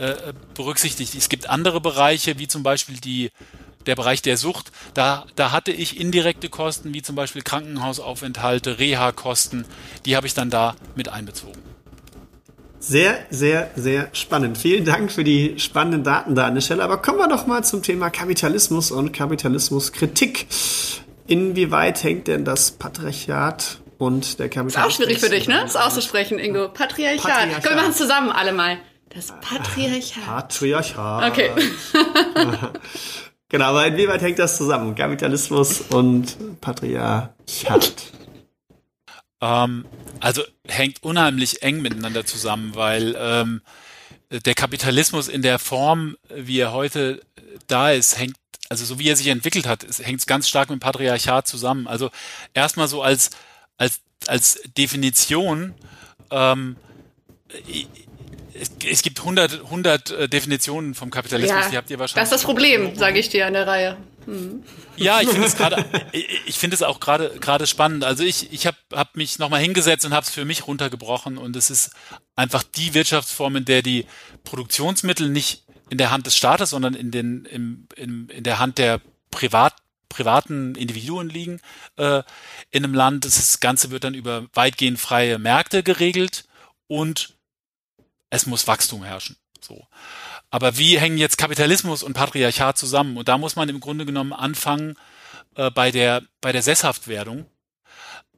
äh, 0.00 0.32
berücksichtigt. 0.54 1.14
Es 1.14 1.28
gibt 1.28 1.50
andere 1.50 1.80
Bereiche, 1.80 2.38
wie 2.38 2.48
zum 2.48 2.62
Beispiel 2.62 2.96
die, 2.96 3.30
der 3.84 3.96
Bereich 3.96 4.22
der 4.22 4.36
Sucht. 4.38 4.72
Da, 4.94 5.26
da 5.36 5.52
hatte 5.52 5.72
ich 5.72 6.00
indirekte 6.00 6.48
Kosten, 6.48 6.94
wie 6.94 7.02
zum 7.02 7.16
Beispiel 7.16 7.42
Krankenhausaufenthalte, 7.42 8.78
Reha-Kosten. 8.78 9.66
Die 10.06 10.16
habe 10.16 10.26
ich 10.26 10.32
dann 10.32 10.48
da 10.48 10.74
mit 10.94 11.10
einbezogen. 11.10 11.60
Sehr, 12.78 13.18
sehr, 13.28 13.70
sehr 13.76 14.08
spannend. 14.14 14.56
Vielen 14.56 14.86
Dank 14.86 15.12
für 15.12 15.22
die 15.22 15.58
spannenden 15.58 16.02
Daten 16.02 16.34
da 16.34 16.46
an 16.46 16.54
der 16.54 16.62
Stelle. 16.62 16.82
Aber 16.82 17.02
kommen 17.02 17.18
wir 17.18 17.28
doch 17.28 17.46
mal 17.46 17.62
zum 17.62 17.82
Thema 17.82 18.08
Kapitalismus 18.08 18.90
und 18.90 19.12
Kapitalismuskritik. 19.12 20.46
Inwieweit 21.26 22.02
hängt 22.02 22.26
denn 22.26 22.46
das 22.46 22.70
Patriarchat 22.70 23.80
und 23.98 24.38
der 24.38 24.48
Kapitalismus? 24.48 24.94
Ist 24.94 24.98
auch 24.98 25.04
schwierig 25.04 25.20
für 25.20 25.28
dich, 25.28 25.46
ne? 25.46 25.60
Das 25.60 25.76
auszusprechen, 25.76 26.38
Ingo. 26.38 26.70
Patriarchat. 26.70 27.22
Patriarchat. 27.22 27.62
Komm, 27.62 27.72
wir 27.72 27.76
machen 27.76 27.90
es 27.90 27.98
zusammen 27.98 28.30
alle 28.30 28.52
mal. 28.54 28.78
Das 29.12 29.32
Patriarchat. 29.40 30.24
Patriarchat. 30.24 31.32
Okay. 31.32 31.50
genau, 33.48 33.64
aber 33.66 33.86
inwieweit 33.86 34.22
hängt 34.22 34.38
das 34.38 34.56
zusammen? 34.56 34.94
Kapitalismus 34.94 35.80
und 35.80 36.60
Patriarchat. 36.60 37.92
Ähm, 39.40 39.84
also 40.20 40.42
hängt 40.66 41.02
unheimlich 41.02 41.62
eng 41.62 41.82
miteinander 41.82 42.24
zusammen, 42.24 42.76
weil 42.76 43.16
ähm, 43.18 43.62
der 44.30 44.54
Kapitalismus 44.54 45.26
in 45.26 45.42
der 45.42 45.58
Form, 45.58 46.16
wie 46.32 46.60
er 46.60 46.72
heute 46.72 47.20
da 47.66 47.90
ist, 47.90 48.16
hängt, 48.16 48.36
also 48.68 48.84
so 48.84 49.00
wie 49.00 49.08
er 49.08 49.16
sich 49.16 49.26
entwickelt 49.26 49.66
hat, 49.66 49.84
hängt 49.98 50.20
es 50.20 50.26
ganz 50.26 50.48
stark 50.48 50.70
mit 50.70 50.78
dem 50.78 50.80
Patriarchat 50.80 51.48
zusammen. 51.48 51.88
Also 51.88 52.10
erstmal 52.54 52.86
so 52.86 53.02
als, 53.02 53.30
als, 53.76 54.02
als 54.28 54.60
Definition, 54.78 55.74
ähm, 56.30 56.76
es, 58.54 58.70
es 58.88 59.02
gibt 59.02 59.20
100, 59.20 59.64
100 59.64 60.10
äh, 60.10 60.28
Definitionen 60.28 60.94
vom 60.94 61.10
Kapitalismus, 61.10 61.64
ja, 61.64 61.70
die 61.70 61.76
habt 61.76 61.90
ihr 61.90 61.98
wahrscheinlich. 61.98 62.28
Das 62.28 62.32
ist 62.32 62.42
das 62.42 62.44
Problem, 62.44 62.96
sage 62.96 63.18
ich 63.18 63.28
dir 63.28 63.46
an 63.46 63.52
der 63.52 63.66
Reihe. 63.66 63.96
Mhm. 64.26 64.62
Ja, 64.96 65.20
ich 65.20 65.28
finde 65.28 65.46
es 65.46 65.56
gerade, 65.58 65.84
ich 66.12 66.58
finde 66.58 66.74
es 66.74 66.82
auch 66.82 67.00
gerade 67.00 67.38
gerade 67.40 67.66
spannend. 67.66 68.04
Also 68.04 68.24
ich 68.24 68.52
ich 68.52 68.66
habe 68.66 68.76
hab 68.92 69.16
mich 69.16 69.38
nochmal 69.38 69.60
hingesetzt 69.60 70.04
und 70.04 70.12
habe 70.12 70.24
es 70.24 70.30
für 70.30 70.44
mich 70.44 70.66
runtergebrochen 70.66 71.38
und 71.38 71.56
es 71.56 71.70
ist 71.70 71.90
einfach 72.36 72.62
die 72.62 72.94
Wirtschaftsform, 72.94 73.56
in 73.56 73.64
der 73.64 73.82
die 73.82 74.06
Produktionsmittel 74.44 75.28
nicht 75.28 75.64
in 75.88 75.98
der 75.98 76.10
Hand 76.10 76.26
des 76.26 76.36
Staates, 76.36 76.70
sondern 76.70 76.94
in 76.94 77.10
den 77.10 77.44
im, 77.46 77.88
in, 77.96 78.28
in 78.28 78.44
der 78.44 78.58
Hand 78.58 78.78
der 78.78 79.00
Privat 79.30 79.74
privaten 80.08 80.74
Individuen 80.74 81.28
liegen 81.28 81.60
äh, 81.96 82.22
in 82.70 82.84
einem 82.84 82.94
Land. 82.94 83.24
Das 83.24 83.60
Ganze 83.60 83.90
wird 83.90 84.04
dann 84.04 84.14
über 84.14 84.46
weitgehend 84.54 84.98
freie 84.98 85.38
Märkte 85.38 85.82
geregelt 85.82 86.44
und 86.88 87.34
es 88.30 88.46
muss 88.46 88.66
Wachstum 88.66 89.04
herrschen. 89.04 89.36
So. 89.60 89.86
Aber 90.50 90.78
wie 90.78 90.98
hängen 90.98 91.18
jetzt 91.18 91.38
Kapitalismus 91.38 92.02
und 92.02 92.14
Patriarchat 92.14 92.78
zusammen? 92.78 93.16
Und 93.16 93.28
da 93.28 93.38
muss 93.38 93.56
man 93.56 93.68
im 93.68 93.80
Grunde 93.80 94.06
genommen 94.06 94.32
anfangen 94.32 94.96
äh, 95.56 95.70
bei 95.70 95.90
der 95.90 96.22
bei 96.40 96.52
der 96.52 96.62
Sesshaftwerdung, 96.62 97.46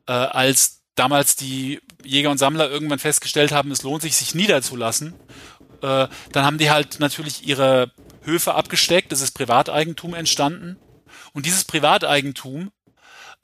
äh, 0.06 0.12
als 0.12 0.82
damals 0.94 1.37
die 1.37 1.80
Jäger 2.04 2.30
und 2.30 2.38
Sammler 2.38 2.70
irgendwann 2.70 2.99
festgestellt 2.99 3.52
haben, 3.52 3.70
es 3.70 3.82
lohnt 3.82 4.02
sich, 4.02 4.16
sich 4.16 4.34
niederzulassen. 4.34 5.14
Äh, 5.82 6.08
dann 6.32 6.44
haben 6.44 6.58
die 6.58 6.70
halt 6.70 7.00
natürlich 7.00 7.46
ihre 7.46 7.92
Höfe 8.22 8.54
abgesteckt, 8.54 9.12
es 9.12 9.20
ist 9.20 9.32
Privateigentum 9.32 10.14
entstanden. 10.14 10.78
Und 11.32 11.46
dieses 11.46 11.64
Privateigentum 11.64 12.70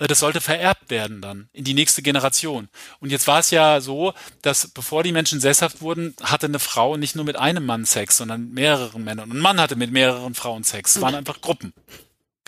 das 0.07 0.21
sollte 0.21 0.41
vererbt 0.41 0.91
werden 0.91 1.21
dann 1.21 1.49
in 1.53 1.65
die 1.65 1.75
nächste 1.75 2.03
Generation. 2.03 2.69
Und 3.01 3.11
jetzt 3.11 3.27
war 3.27 3.41
es 3.41 3.51
ja 3.51 3.81
so, 3.81 4.15
dass 4.43 4.69
bevor 4.69 5.03
die 5.03 5.11
Menschen 5.11 5.41
sesshaft 5.41 5.81
wurden, 5.81 6.15
hatte 6.23 6.47
eine 6.47 6.61
Frau 6.61 6.97
nicht 6.97 7.17
nur 7.17 7.25
mit 7.25 7.37
einem 7.37 7.67
Mann 7.67 7.85
Sex, 7.85 8.17
sondern 8.17 8.51
mehreren 8.51 9.03
Männern. 9.03 9.31
Und 9.31 9.39
ein 9.39 9.43
Mann 9.43 9.61
hatte 9.61 9.75
mit 9.75 9.91
mehreren 9.91 10.35
Frauen 10.35 10.63
Sex. 10.63 10.97
Es 10.97 11.03
waren 11.03 11.17
einfach 11.17 11.41
Gruppen. 11.41 11.73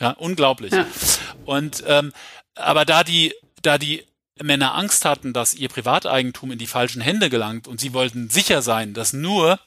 Ja, 0.00 0.10
unglaublich. 0.10 0.72
Ja. 0.72 0.86
Und 1.44 1.82
ähm, 1.86 2.12
aber 2.54 2.84
da 2.84 3.02
die, 3.04 3.34
da 3.62 3.78
die 3.78 4.06
Männer 4.40 4.74
Angst 4.74 5.04
hatten, 5.04 5.32
dass 5.32 5.54
ihr 5.54 5.68
Privateigentum 5.68 6.52
in 6.52 6.58
die 6.58 6.66
falschen 6.66 7.02
Hände 7.02 7.30
gelangt 7.30 7.68
und 7.68 7.80
sie 7.80 7.92
wollten 7.92 8.30
sicher 8.30 8.62
sein, 8.62 8.94
dass 8.94 9.12
nur 9.12 9.60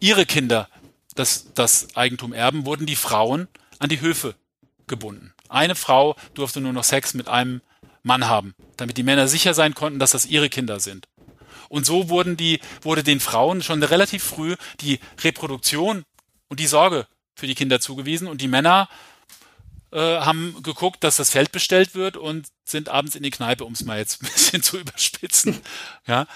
ihre 0.00 0.26
Kinder 0.26 0.68
das, 1.14 1.52
das 1.54 1.94
Eigentum 1.96 2.32
erben, 2.32 2.66
wurden 2.66 2.86
die 2.86 2.96
Frauen 2.96 3.48
an 3.78 3.88
die 3.88 4.00
Höfe 4.00 4.34
gebunden. 4.86 5.32
Eine 5.48 5.74
Frau 5.74 6.16
durfte 6.34 6.60
nur 6.60 6.72
noch 6.72 6.84
Sex 6.84 7.14
mit 7.14 7.28
einem 7.28 7.60
Mann 8.02 8.26
haben, 8.26 8.54
damit 8.76 8.96
die 8.96 9.02
Männer 9.02 9.28
sicher 9.28 9.54
sein 9.54 9.74
konnten, 9.74 9.98
dass 9.98 10.12
das 10.12 10.26
ihre 10.26 10.48
Kinder 10.48 10.80
sind. 10.80 11.08
Und 11.68 11.84
so 11.84 12.08
wurden 12.08 12.36
die, 12.36 12.60
wurde 12.82 13.02
den 13.02 13.20
Frauen 13.20 13.62
schon 13.62 13.82
relativ 13.82 14.22
früh 14.22 14.56
die 14.80 15.00
Reproduktion 15.22 16.04
und 16.48 16.60
die 16.60 16.66
Sorge 16.66 17.06
für 17.34 17.46
die 17.46 17.54
Kinder 17.54 17.80
zugewiesen 17.80 18.28
und 18.28 18.40
die 18.40 18.48
Männer 18.48 18.88
äh, 19.92 20.20
haben 20.20 20.62
geguckt, 20.62 21.04
dass 21.04 21.16
das 21.16 21.30
Feld 21.30 21.52
bestellt 21.52 21.94
wird 21.94 22.16
und 22.16 22.48
sind 22.64 22.88
abends 22.88 23.14
in 23.14 23.22
die 23.22 23.30
Kneipe, 23.30 23.64
um 23.64 23.72
es 23.72 23.84
mal 23.84 23.98
jetzt 23.98 24.22
ein 24.22 24.28
bisschen 24.28 24.62
zu 24.62 24.78
überspitzen. 24.78 25.60
Ja, 26.06 26.26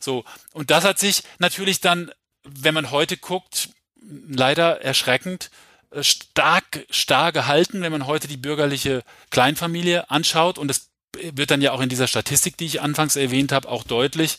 so. 0.00 0.24
Und 0.52 0.70
das 0.70 0.84
hat 0.84 0.98
sich 0.98 1.22
natürlich 1.38 1.80
dann, 1.80 2.10
wenn 2.42 2.74
man 2.74 2.90
heute 2.90 3.16
guckt, 3.16 3.68
leider 4.28 4.82
erschreckend 4.82 5.50
stark, 6.00 6.86
stark 6.90 7.34
gehalten, 7.34 7.82
wenn 7.82 7.92
man 7.92 8.06
heute 8.06 8.28
die 8.28 8.36
bürgerliche 8.36 9.02
Kleinfamilie 9.30 10.10
anschaut. 10.10 10.58
Und 10.58 10.70
es 10.70 10.90
wird 11.20 11.50
dann 11.50 11.62
ja 11.62 11.72
auch 11.72 11.80
in 11.80 11.88
dieser 11.88 12.06
Statistik, 12.06 12.56
die 12.56 12.66
ich 12.66 12.80
anfangs 12.80 13.16
erwähnt 13.16 13.52
habe, 13.52 13.68
auch 13.68 13.84
deutlich, 13.84 14.38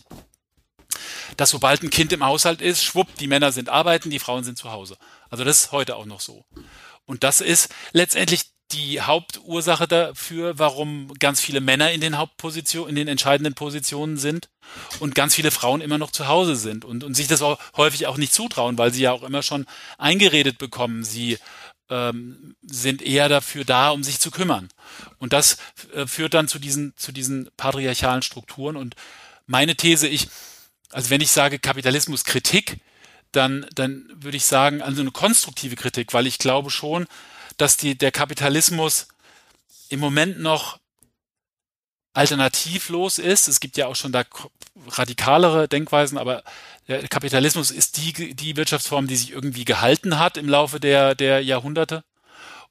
dass 1.37 1.49
sobald 1.49 1.83
ein 1.83 1.89
Kind 1.89 2.13
im 2.13 2.25
Haushalt 2.25 2.61
ist, 2.61 2.83
schwupp, 2.83 3.15
die 3.15 3.27
Männer 3.27 3.51
sind 3.51 3.69
arbeiten, 3.69 4.09
die 4.09 4.19
Frauen 4.19 4.43
sind 4.43 4.57
zu 4.57 4.71
Hause. 4.71 4.97
Also 5.29 5.43
das 5.43 5.63
ist 5.63 5.71
heute 5.71 5.95
auch 5.95 6.05
noch 6.05 6.21
so. 6.21 6.45
Und 7.05 7.23
das 7.23 7.41
ist 7.41 7.73
letztendlich 7.91 8.45
die 8.73 9.01
Hauptursache 9.01 9.87
dafür, 9.87 10.57
warum 10.57 11.13
ganz 11.19 11.41
viele 11.41 11.61
Männer 11.61 11.91
in 11.91 12.01
den 12.01 12.17
Hauptpositionen, 12.17 12.89
in 12.89 12.95
den 12.95 13.07
entscheidenden 13.07 13.53
Positionen 13.53 14.17
sind 14.17 14.49
und 14.99 15.15
ganz 15.15 15.35
viele 15.35 15.51
Frauen 15.51 15.81
immer 15.81 15.97
noch 15.97 16.11
zu 16.11 16.27
Hause 16.27 16.55
sind 16.55 16.85
und, 16.85 17.03
und 17.03 17.15
sich 17.15 17.27
das 17.27 17.41
auch 17.41 17.59
häufig 17.75 18.07
auch 18.07 18.17
nicht 18.17 18.33
zutrauen, 18.33 18.77
weil 18.77 18.93
sie 18.93 19.03
ja 19.03 19.11
auch 19.11 19.23
immer 19.23 19.43
schon 19.43 19.65
eingeredet 19.97 20.57
bekommen, 20.57 21.03
sie 21.03 21.37
ähm, 21.89 22.55
sind 22.63 23.01
eher 23.01 23.29
dafür 23.29 23.65
da, 23.65 23.89
um 23.89 24.03
sich 24.03 24.19
zu 24.19 24.31
kümmern. 24.31 24.69
Und 25.19 25.33
das 25.33 25.57
äh, 25.93 26.07
führt 26.07 26.33
dann 26.33 26.47
zu 26.47 26.57
diesen, 26.57 26.93
zu 26.95 27.11
diesen 27.11 27.49
patriarchalen 27.57 28.21
Strukturen. 28.21 28.77
Und 28.77 28.95
meine 29.45 29.75
These, 29.75 30.07
ich, 30.07 30.29
also 30.91 31.09
wenn 31.09 31.21
ich 31.21 31.31
sage 31.31 31.59
Kapitalismuskritik, 31.59 32.79
dann, 33.33 33.65
dann 33.75 34.09
würde 34.15 34.37
ich 34.37 34.45
sagen, 34.45 34.81
also 34.81 35.01
eine 35.01 35.11
konstruktive 35.11 35.75
Kritik, 35.75 36.13
weil 36.13 36.27
ich 36.27 36.37
glaube 36.37 36.69
schon, 36.69 37.07
dass 37.61 37.77
die, 37.77 37.95
der 37.97 38.11
Kapitalismus 38.11 39.07
im 39.89 39.99
Moment 39.99 40.39
noch 40.39 40.79
alternativlos 42.13 43.19
ist. 43.19 43.47
Es 43.47 43.59
gibt 43.59 43.77
ja 43.77 43.87
auch 43.87 43.95
schon 43.95 44.11
da 44.11 44.23
radikalere 44.87 45.67
Denkweisen, 45.67 46.17
aber 46.17 46.43
der 46.87 47.07
Kapitalismus 47.07 47.71
ist 47.71 47.97
die, 47.97 48.35
die 48.35 48.57
Wirtschaftsform, 48.57 49.07
die 49.07 49.15
sich 49.15 49.31
irgendwie 49.31 49.63
gehalten 49.63 50.17
hat 50.17 50.37
im 50.37 50.49
Laufe 50.49 50.79
der, 50.79 51.15
der 51.15 51.41
Jahrhunderte. 51.41 52.03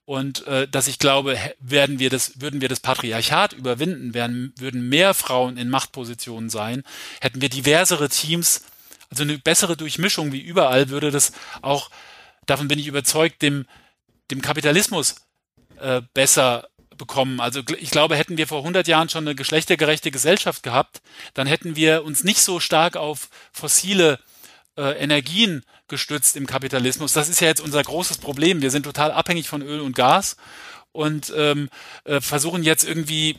Und 0.04 0.46
äh, 0.48 0.66
dass 0.66 0.88
ich 0.88 0.98
glaube, 0.98 1.38
werden 1.60 2.00
wir 2.00 2.10
das, 2.10 2.40
würden 2.40 2.60
wir 2.60 2.68
das 2.68 2.80
Patriarchat 2.80 3.52
überwinden, 3.52 4.12
werden, 4.12 4.52
würden 4.58 4.88
mehr 4.88 5.14
Frauen 5.14 5.56
in 5.56 5.70
Machtpositionen 5.70 6.50
sein, 6.50 6.82
hätten 7.20 7.40
wir 7.40 7.48
diversere 7.48 8.08
Teams, 8.08 8.64
also 9.08 9.22
eine 9.22 9.38
bessere 9.38 9.76
Durchmischung 9.76 10.32
wie 10.32 10.40
überall, 10.40 10.88
würde 10.88 11.12
das 11.12 11.32
auch, 11.62 11.90
davon 12.46 12.66
bin 12.66 12.80
ich 12.80 12.88
überzeugt, 12.88 13.40
dem, 13.42 13.66
dem 14.30 14.42
Kapitalismus 14.42 15.16
äh, 15.78 16.02
besser 16.14 16.68
bekommen. 16.96 17.40
Also 17.40 17.62
ich 17.78 17.90
glaube, 17.90 18.16
hätten 18.16 18.36
wir 18.36 18.46
vor 18.46 18.58
100 18.58 18.86
Jahren 18.86 19.08
schon 19.08 19.26
eine 19.26 19.34
geschlechtergerechte 19.34 20.10
Gesellschaft 20.10 20.62
gehabt, 20.62 21.00
dann 21.34 21.46
hätten 21.46 21.74
wir 21.74 22.04
uns 22.04 22.24
nicht 22.24 22.42
so 22.42 22.60
stark 22.60 22.96
auf 22.96 23.30
fossile 23.52 24.18
äh, 24.76 25.02
Energien 25.02 25.64
gestützt 25.88 26.36
im 26.36 26.46
Kapitalismus. 26.46 27.12
Das 27.12 27.28
ist 27.28 27.40
ja 27.40 27.48
jetzt 27.48 27.60
unser 27.60 27.82
großes 27.82 28.18
Problem. 28.18 28.62
Wir 28.62 28.70
sind 28.70 28.84
total 28.84 29.12
abhängig 29.12 29.48
von 29.48 29.62
Öl 29.62 29.80
und 29.80 29.96
Gas 29.96 30.36
und 30.92 31.32
ähm, 31.36 31.70
äh, 32.04 32.20
versuchen 32.20 32.62
jetzt 32.62 32.84
irgendwie 32.84 33.38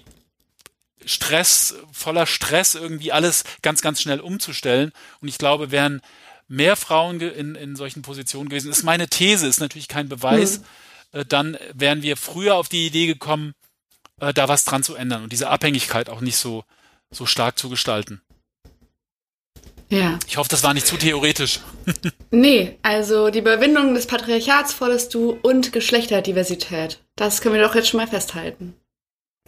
Stress, 1.06 1.76
voller 1.92 2.26
Stress 2.26 2.76
irgendwie 2.76 3.12
alles 3.12 3.44
ganz, 3.62 3.82
ganz 3.82 4.02
schnell 4.02 4.20
umzustellen. 4.20 4.92
Und 5.20 5.28
ich 5.28 5.38
glaube, 5.38 5.72
wären 5.72 6.02
mehr 6.52 6.76
Frauen 6.76 7.22
in, 7.22 7.56
in 7.56 7.76
solchen 7.78 8.02
Positionen 8.02 8.50
gewesen. 8.50 8.68
Das 8.68 8.80
ist 8.80 8.84
meine 8.84 9.08
These, 9.08 9.48
ist 9.48 9.62
natürlich 9.62 9.88
kein 9.88 10.10
Beweis. 10.10 10.60
Mhm. 10.60 11.20
Äh, 11.20 11.26
dann 11.26 11.58
wären 11.74 12.04
wir 12.04 12.18
früher 12.18 12.56
auf 12.56 12.68
die 12.68 12.86
Idee 12.86 13.08
gekommen, 13.08 13.54
äh, 14.20 14.34
da 14.34 14.50
was 14.50 14.66
dran 14.66 14.84
zu 14.84 14.96
ändern 14.96 15.24
und 15.24 15.32
diese 15.32 15.50
Abhängigkeit 15.50 16.10
auch 16.10 16.20
nicht 16.20 16.36
so, 16.36 16.66
so 17.10 17.26
stark 17.26 17.58
zu 17.58 17.70
gestalten. 17.70 18.22
Ja. 19.90 20.20
Ich 20.28 20.38
hoffe, 20.38 20.50
das 20.50 20.64
war 20.64 20.74
nicht 20.74 20.88
zu 20.88 20.98
theoretisch. 20.98 21.60
nee, 22.32 22.78
also 22.82 23.30
die 23.30 23.40
Überwindung 23.40 23.94
des 23.94 24.08
Patriarchats 24.08 24.74
forderst 24.74 25.14
du 25.14 25.32
und 25.42 25.72
Geschlechterdiversität. 25.72 27.00
Das 27.16 27.42
können 27.42 27.56
wir 27.56 27.62
doch 27.62 27.76
jetzt 27.76 27.90
schon 27.90 28.00
mal 28.00 28.08
festhalten. 28.08 28.76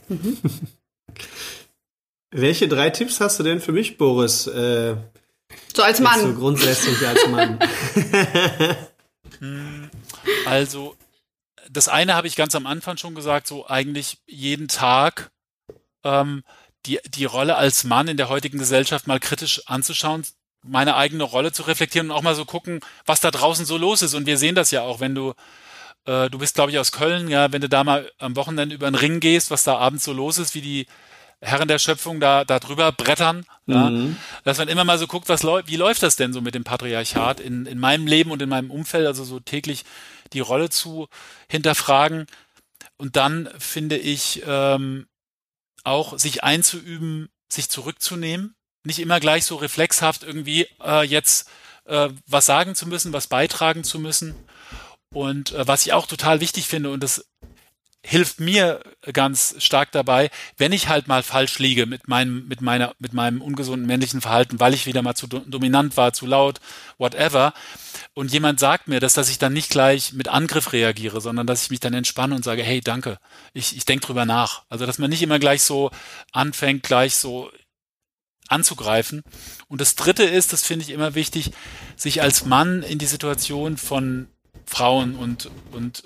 Mhm. 0.08 0.38
Welche 2.32 2.68
drei 2.68 2.90
Tipps 2.90 3.20
hast 3.20 3.40
du 3.40 3.44
denn 3.44 3.62
für 3.62 3.74
mich, 3.74 3.98
Boris? 3.98 4.48
Äh, 4.48 4.96
so 5.76 5.84
als 5.84 6.00
Mann. 6.00 6.20
So 6.20 6.34
grundsätzlich 6.34 7.08
als 7.08 7.28
Mann. 7.28 7.60
Hm, 9.40 9.90
also, 10.46 10.96
das 11.70 11.88
eine 11.88 12.14
habe 12.14 12.28
ich 12.28 12.36
ganz 12.36 12.56
am 12.56 12.68
Anfang 12.68 12.98
schon 12.98 13.16
gesagt, 13.16 13.48
so 13.48 13.68
eigentlich 13.68 14.20
jeden 14.26 14.68
Tag 14.70 15.32
ähm, 16.04 16.44
die, 16.86 17.00
die 17.08 17.26
Rolle 17.26 17.56
als 17.56 17.84
Mann 17.84 18.08
in 18.08 18.18
der 18.18 18.30
heutigen 18.30 18.60
Gesellschaft 18.60 19.08
mal 19.08 19.20
kritisch 19.20 19.62
anzuschauen, 19.66 20.24
meine 20.64 20.96
eigene 20.96 21.24
Rolle 21.24 21.52
zu 21.52 21.64
reflektieren 21.64 22.10
und 22.10 22.16
auch 22.16 22.22
mal 22.22 22.36
so 22.36 22.46
gucken, 22.46 22.80
was 23.06 23.20
da 23.20 23.32
draußen 23.32 23.66
so 23.66 23.78
los 23.78 24.02
ist. 24.02 24.14
Und 24.14 24.26
wir 24.26 24.38
sehen 24.38 24.56
das 24.56 24.72
ja 24.72 24.82
auch, 24.82 25.00
wenn 25.00 25.16
du, 25.16 25.34
äh, 26.06 26.30
du 26.30 26.38
bist, 26.38 26.56
glaube 26.56 26.72
ich, 26.72 26.80
aus 26.80 26.92
Köln, 26.92 27.28
ja, 27.28 27.52
wenn 27.52 27.62
du 27.62 27.70
da 27.70 27.84
mal 27.84 28.10
am 28.18 28.36
Wochenende 28.36 28.76
über 28.76 28.90
den 28.90 28.96
Ring 28.96 29.20
gehst, 29.20 29.52
was 29.52 29.64
da 29.64 29.78
abends 29.78 30.06
so 30.06 30.14
los 30.14 30.38
ist, 30.38 30.56
wie 30.56 30.62
die 30.62 30.88
Herren 31.44 31.68
der 31.68 31.80
Schöpfung 31.80 32.20
da, 32.20 32.46
da 32.46 32.60
drüber 32.60 32.92
brettern. 32.92 33.46
Ja? 33.66 33.90
Mhm. 33.90 34.18
Dass 34.44 34.58
man 34.58 34.70
immer 34.70 34.86
mal 34.86 34.98
so 34.98 35.08
guckt, 35.08 35.30
was 35.30 35.44
läuft, 35.44 35.68
wie 35.68 35.76
läuft 35.76 36.02
das 36.02 36.16
denn 36.16 36.34
so 36.34 36.42
mit 36.42 36.56
dem 36.56 36.64
Patriarchat 36.64 37.40
in, 37.40 37.66
in 37.66 37.80
meinem 37.80 38.08
Leben 38.08 38.32
und 38.32 38.42
in 38.42 38.50
meinem 38.50 38.72
Umfeld, 38.72 39.06
also 39.06 39.24
so 39.24 39.40
täglich 39.40 39.84
die 40.32 40.40
Rolle 40.40 40.70
zu 40.70 41.08
hinterfragen. 41.50 42.28
Und 42.98 43.16
dann 43.18 43.50
finde 43.60 43.98
ich 43.98 44.44
ähm, 44.48 45.08
auch, 45.84 46.18
sich 46.18 46.44
einzuüben, 46.44 47.30
sich 47.52 47.70
zurückzunehmen, 47.70 48.56
nicht 48.84 49.00
immer 49.00 49.20
gleich 49.20 49.46
so 49.46 49.58
reflexhaft 49.58 50.24
irgendwie 50.24 50.68
äh, 50.84 51.06
jetzt 51.06 51.50
äh, 51.86 52.10
was 52.26 52.46
sagen 52.46 52.76
zu 52.76 52.88
müssen, 52.88 53.14
was 53.14 53.28
beitragen 53.28 53.84
zu 53.84 54.00
müssen. 54.00 54.36
Und 55.14 55.52
äh, 55.52 55.68
was 55.68 55.86
ich 55.86 55.94
auch 55.94 56.08
total 56.08 56.40
wichtig 56.40 56.68
finde, 56.68 56.90
und 56.92 57.04
das 57.04 57.26
hilft 58.06 58.42
mir 58.42 58.82
ganz 59.14 59.56
stark 59.60 59.92
dabei, 59.94 60.30
wenn 60.58 60.74
ich 60.74 60.90
halt 60.90 61.08
mal 61.08 61.24
falsch 61.24 61.58
liege 61.60 61.86
mit 61.86 62.08
meinem, 62.10 62.48
mit 62.48 62.62
meiner, 62.62 62.94
mit 63.00 63.14
meinem 63.14 63.42
ungesunden 63.42 63.88
männlichen 63.88 64.20
Verhalten, 64.20 64.60
weil 64.60 64.74
ich 64.74 64.86
wieder 64.86 65.02
mal 65.02 65.16
zu 65.16 65.28
dominant 65.28 65.96
war, 65.96 66.12
zu 66.12 66.26
laut, 66.26 66.60
whatever. 66.98 67.54
Und 68.14 68.32
jemand 68.32 68.60
sagt 68.60 68.90
mir 68.90 69.00
das, 69.00 69.14
dass 69.14 69.30
ich 69.30 69.40
dann 69.40 69.54
nicht 69.54 69.70
gleich 69.70 70.12
mit 70.14 70.28
Angriff 70.28 70.74
reagiere, 70.74 71.22
sondern 71.22 71.48
dass 71.48 71.64
ich 71.64 71.70
mich 71.70 71.80
dann 71.80 71.94
entspanne 71.94 72.36
und 72.36 72.44
sage, 72.44 72.62
hey, 72.62 72.82
danke, 72.82 73.18
ich, 73.54 73.76
ich 73.76 73.86
denke 73.86 74.06
drüber 74.06 74.26
nach. 74.26 74.64
Also, 74.70 74.86
dass 74.86 75.00
man 75.00 75.10
nicht 75.10 75.24
immer 75.24 75.40
gleich 75.40 75.64
so 75.64 75.90
anfängt, 76.34 76.84
gleich 76.84 77.16
so 77.16 77.50
anzugreifen. 78.50 79.24
Und 79.70 79.80
das 79.80 79.96
dritte 79.96 80.24
ist, 80.24 80.52
das 80.52 80.64
finde 80.64 80.84
ich 80.84 80.92
immer 80.92 81.16
wichtig, 81.16 81.52
sich 81.96 82.22
als 82.22 82.46
Mann 82.46 82.84
in 82.84 83.00
die 83.00 83.06
Situation 83.06 83.78
von 83.78 84.28
Frauen 84.66 85.16
und, 85.16 85.50
und 85.72 86.04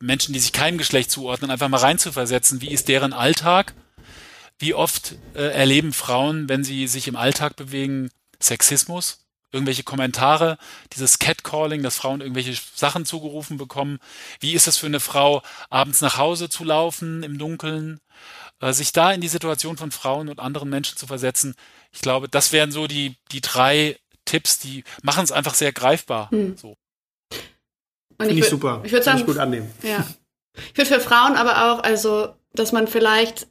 Menschen, 0.00 0.32
die 0.32 0.40
sich 0.40 0.52
keinem 0.52 0.78
Geschlecht 0.78 1.10
zuordnen, 1.10 1.50
einfach 1.50 1.68
mal 1.68 1.78
reinzuversetzen. 1.78 2.60
Wie 2.60 2.70
ist 2.70 2.88
deren 2.88 3.12
Alltag? 3.12 3.74
Wie 4.58 4.74
oft 4.74 5.16
äh, 5.34 5.52
erleben 5.52 5.92
Frauen, 5.92 6.48
wenn 6.48 6.64
sie 6.64 6.86
sich 6.86 7.08
im 7.08 7.16
Alltag 7.16 7.56
bewegen, 7.56 8.10
Sexismus? 8.40 9.18
Irgendwelche 9.52 9.82
Kommentare, 9.82 10.58
dieses 10.92 11.18
Catcalling, 11.18 11.82
dass 11.82 11.96
Frauen 11.96 12.20
irgendwelche 12.20 12.54
Sachen 12.74 13.04
zugerufen 13.04 13.56
bekommen. 13.56 13.98
Wie 14.38 14.52
ist 14.52 14.68
es 14.68 14.76
für 14.76 14.86
eine 14.86 15.00
Frau, 15.00 15.42
abends 15.70 16.00
nach 16.00 16.18
Hause 16.18 16.48
zu 16.48 16.62
laufen 16.62 17.24
im 17.24 17.36
Dunkeln? 17.36 18.00
Äh, 18.60 18.72
sich 18.72 18.92
da 18.92 19.12
in 19.12 19.20
die 19.20 19.28
Situation 19.28 19.76
von 19.76 19.90
Frauen 19.90 20.28
und 20.28 20.38
anderen 20.38 20.68
Menschen 20.68 20.96
zu 20.96 21.06
versetzen. 21.06 21.54
Ich 21.92 22.00
glaube, 22.00 22.28
das 22.28 22.52
wären 22.52 22.70
so 22.70 22.86
die, 22.86 23.16
die 23.32 23.40
drei 23.40 23.98
Tipps, 24.24 24.58
die 24.58 24.84
machen 25.02 25.24
es 25.24 25.32
einfach 25.32 25.54
sehr 25.54 25.72
greifbar. 25.72 26.30
Hm. 26.30 26.56
So. 26.56 26.76
Finde 28.26 28.34
ich, 28.34 28.40
ich 28.40 28.50
super. 28.50 28.80
Ich 28.84 28.92
würde 28.92 29.04
sagen, 29.04 29.18
ich 29.18 29.26
gut 29.26 29.38
annehmen. 29.38 29.70
Ja. 29.82 30.06
Ich 30.72 30.76
würde 30.76 30.90
für 30.90 31.00
Frauen 31.00 31.36
aber 31.36 31.72
auch, 31.72 31.84
also, 31.84 32.34
dass 32.52 32.72
man 32.72 32.88
vielleicht 32.88 33.46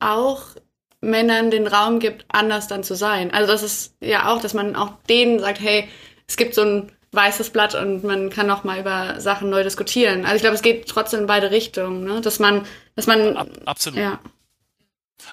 auch 0.00 0.42
Männern 1.00 1.50
den 1.50 1.66
Raum 1.66 1.98
gibt, 1.98 2.24
anders 2.28 2.66
dann 2.66 2.82
zu 2.82 2.94
sein. 2.94 3.32
Also 3.32 3.50
das 3.50 3.62
ist 3.62 3.94
ja 4.00 4.28
auch, 4.28 4.40
dass 4.40 4.52
man 4.52 4.76
auch 4.76 4.92
denen 5.08 5.38
sagt, 5.38 5.60
hey, 5.60 5.88
es 6.26 6.36
gibt 6.36 6.54
so 6.54 6.62
ein 6.62 6.92
weißes 7.12 7.50
Blatt 7.50 7.74
und 7.74 8.04
man 8.04 8.30
kann 8.30 8.46
noch 8.46 8.64
mal 8.64 8.80
über 8.80 9.20
Sachen 9.20 9.50
neu 9.50 9.62
diskutieren. 9.62 10.24
Also 10.24 10.36
ich 10.36 10.42
glaube, 10.42 10.56
es 10.56 10.62
geht 10.62 10.88
trotzdem 10.88 11.20
in 11.20 11.26
beide 11.26 11.50
Richtungen, 11.50 12.04
ne? 12.04 12.20
dass 12.20 12.38
man, 12.38 12.66
dass 12.96 13.06
man 13.06 13.36
Ab, 13.36 13.48
absolut. 13.66 13.98
Ja. 13.98 14.20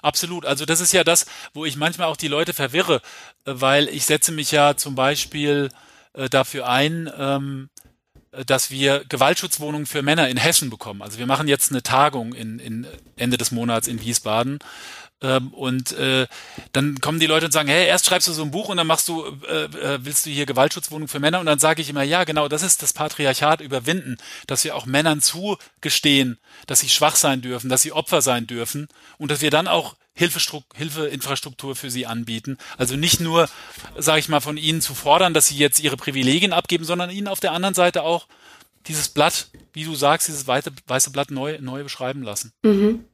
Absolut. 0.02 0.44
Also 0.44 0.66
das 0.66 0.80
ist 0.80 0.92
ja 0.92 1.04
das, 1.04 1.26
wo 1.52 1.64
ich 1.64 1.76
manchmal 1.76 2.08
auch 2.08 2.16
die 2.16 2.28
Leute 2.28 2.52
verwirre, 2.52 3.00
äh, 3.44 3.52
weil 3.54 3.88
ich 3.88 4.06
setze 4.06 4.32
mich 4.32 4.50
ja 4.52 4.76
zum 4.76 4.94
Beispiel 4.94 5.70
äh, 6.12 6.28
dafür 6.28 6.68
ein, 6.68 7.10
ähm, 7.16 7.70
dass 8.46 8.70
wir 8.70 9.04
Gewaltschutzwohnungen 9.08 9.86
für 9.86 10.02
Männer 10.02 10.28
in 10.28 10.36
Hessen 10.36 10.70
bekommen. 10.70 11.02
Also 11.02 11.18
wir 11.18 11.26
machen 11.26 11.48
jetzt 11.48 11.70
eine 11.70 11.82
Tagung 11.82 12.32
in, 12.32 12.58
in 12.58 12.86
Ende 13.16 13.36
des 13.36 13.50
Monats 13.50 13.88
in 13.88 14.00
Wiesbaden. 14.00 14.60
Ähm, 15.22 15.52
und 15.52 15.92
äh, 15.92 16.26
dann 16.72 17.00
kommen 17.00 17.20
die 17.20 17.26
Leute 17.26 17.46
und 17.46 17.52
sagen, 17.52 17.68
hey, 17.68 17.86
erst 17.86 18.06
schreibst 18.06 18.28
du 18.28 18.32
so 18.32 18.42
ein 18.42 18.50
Buch 18.50 18.68
und 18.68 18.78
dann 18.78 18.86
machst 18.86 19.08
du, 19.08 19.24
äh, 19.48 19.64
äh, 19.64 19.98
willst 20.02 20.24
du 20.24 20.30
hier 20.30 20.46
Gewaltschutzwohnungen 20.46 21.08
für 21.08 21.20
Männer? 21.20 21.40
Und 21.40 21.46
dann 21.46 21.58
sage 21.58 21.82
ich 21.82 21.90
immer, 21.90 22.02
ja, 22.02 22.24
genau, 22.24 22.48
das 22.48 22.62
ist 22.62 22.82
das 22.82 22.92
Patriarchat 22.92 23.60
überwinden, 23.60 24.16
dass 24.46 24.64
wir 24.64 24.74
auch 24.76 24.86
Männern 24.86 25.20
zugestehen, 25.20 26.38
dass 26.66 26.80
sie 26.80 26.88
schwach 26.88 27.16
sein 27.16 27.42
dürfen, 27.42 27.68
dass 27.68 27.82
sie 27.82 27.92
Opfer 27.92 28.22
sein 28.22 28.46
dürfen 28.46 28.88
und 29.18 29.30
dass 29.30 29.42
wir 29.42 29.50
dann 29.50 29.68
auch 29.68 29.96
Hilfeinfrastruktur 30.20 31.74
für 31.74 31.90
sie 31.90 32.06
anbieten. 32.06 32.58
Also 32.76 32.96
nicht 32.96 33.20
nur, 33.20 33.48
sage 33.96 34.20
ich 34.20 34.28
mal, 34.28 34.40
von 34.40 34.56
ihnen 34.56 34.80
zu 34.80 34.94
fordern, 34.94 35.34
dass 35.34 35.48
sie 35.48 35.56
jetzt 35.56 35.80
ihre 35.80 35.96
Privilegien 35.96 36.52
abgeben, 36.52 36.84
sondern 36.84 37.10
ihnen 37.10 37.28
auf 37.28 37.40
der 37.40 37.52
anderen 37.52 37.74
Seite 37.74 38.02
auch 38.02 38.26
dieses 38.86 39.08
Blatt, 39.08 39.48
wie 39.72 39.84
du 39.84 39.94
sagst, 39.94 40.28
dieses 40.28 40.46
weiße, 40.46 40.72
weiße 40.86 41.10
Blatt 41.10 41.30
neu, 41.30 41.58
neu 41.60 41.82
beschreiben 41.82 42.22
lassen. 42.22 42.52
Mhm. 42.62 43.04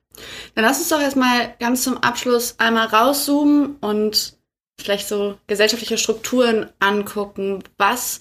Dann 0.54 0.64
lass 0.64 0.78
uns 0.78 0.88
doch 0.88 1.00
erstmal 1.00 1.54
ganz 1.60 1.82
zum 1.82 1.98
Abschluss 1.98 2.58
einmal 2.58 2.86
rauszoomen 2.86 3.76
und 3.76 4.36
vielleicht 4.80 5.08
so 5.08 5.38
gesellschaftliche 5.46 5.98
Strukturen 5.98 6.70
angucken. 6.80 7.62
Was 7.78 8.20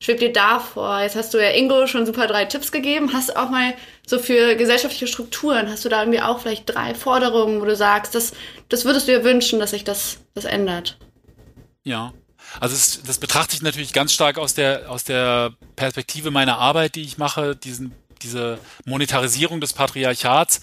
schwebt 0.00 0.20
dir 0.20 0.32
da 0.32 0.58
vor? 0.58 1.00
Jetzt 1.00 1.16
hast 1.16 1.34
du 1.34 1.38
ja 1.38 1.50
Ingo 1.50 1.86
schon 1.86 2.06
super 2.06 2.26
drei 2.26 2.44
Tipps 2.44 2.72
gegeben. 2.72 3.12
Hast 3.12 3.30
du 3.30 3.36
auch 3.36 3.50
mal 3.50 3.74
so 4.06 4.18
für 4.18 4.54
gesellschaftliche 4.56 5.06
Strukturen, 5.06 5.68
hast 5.70 5.84
du 5.84 5.88
da 5.88 6.00
irgendwie 6.00 6.20
auch 6.20 6.40
vielleicht 6.40 6.74
drei 6.74 6.94
Forderungen, 6.94 7.60
wo 7.60 7.64
du 7.64 7.74
sagst, 7.74 8.14
das, 8.14 8.32
das 8.68 8.84
würdest 8.84 9.08
du 9.08 9.12
dir 9.12 9.24
wünschen, 9.24 9.58
dass 9.58 9.70
sich 9.70 9.84
das, 9.84 10.18
das 10.34 10.44
ändert? 10.44 10.98
Ja. 11.84 12.12
Also 12.60 12.74
es, 12.74 13.02
das 13.02 13.18
betrachte 13.18 13.56
ich 13.56 13.62
natürlich 13.62 13.92
ganz 13.92 14.12
stark 14.12 14.38
aus 14.38 14.54
der, 14.54 14.90
aus 14.90 15.04
der 15.04 15.54
Perspektive 15.76 16.30
meiner 16.30 16.58
Arbeit, 16.58 16.94
die 16.94 17.02
ich 17.02 17.18
mache, 17.18 17.56
diesen, 17.56 17.92
diese 18.22 18.58
Monetarisierung 18.84 19.60
des 19.60 19.72
Patriarchats. 19.72 20.60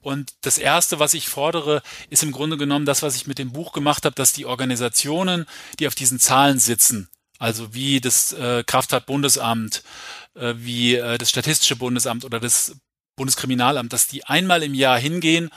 Und 0.00 0.32
das 0.42 0.58
Erste, 0.58 0.98
was 1.00 1.14
ich 1.14 1.28
fordere, 1.28 1.82
ist 2.10 2.22
im 2.22 2.30
Grunde 2.30 2.56
genommen 2.56 2.86
das, 2.86 3.02
was 3.02 3.16
ich 3.16 3.26
mit 3.26 3.38
dem 3.38 3.52
Buch 3.52 3.72
gemacht 3.72 4.04
habe, 4.04 4.14
dass 4.14 4.32
die 4.32 4.46
Organisationen, 4.46 5.46
die 5.78 5.86
auf 5.86 5.94
diesen 5.94 6.20
Zahlen 6.20 6.58
sitzen, 6.58 7.08
also 7.44 7.74
wie 7.74 8.00
das 8.00 8.32
äh, 8.32 8.64
Kraftfahrtbundesamt, 8.66 9.82
äh, 10.34 10.54
wie 10.56 10.94
äh, 10.94 11.18
das 11.18 11.28
Statistische 11.28 11.76
Bundesamt 11.76 12.24
oder 12.24 12.40
das 12.40 12.76
Bundeskriminalamt, 13.16 13.92
dass 13.92 14.06
die 14.06 14.24
einmal 14.24 14.62
im 14.62 14.72
Jahr 14.72 14.98
hingehen 14.98 15.50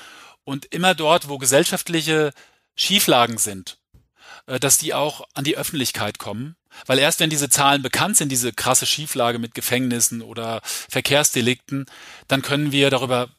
und 0.43 0.65
immer 0.65 0.95
dort, 0.95 1.30
wo 1.30 1.38
gesellschaftliche 1.38 2.34
Schieflagen 2.76 3.38
sind, 3.38 3.78
äh, 4.47 4.60
dass 4.60 4.78
die 4.78 4.93
auch 4.93 5.26
an 5.34 5.45
die 5.45 5.58
Öffentlichkeit 5.58 6.19
kommen. 6.19 6.58
Weil 6.88 7.00
erst 7.00 7.21
wenn 7.21 7.30
diese 7.30 7.47
Zahlen 7.47 7.82
bekannt 7.82 8.17
sind, 8.17 8.34
diese 8.34 8.52
krasse 8.52 8.86
Schieflage 8.86 9.39
mit 9.39 9.54
Gefängnissen 9.56 10.21
oder 10.21 10.60
Verkehrsdelikten, 10.63 11.86
dann 12.28 12.41
können 12.41 12.73
wir 12.73 12.89
darüber 12.89 13.30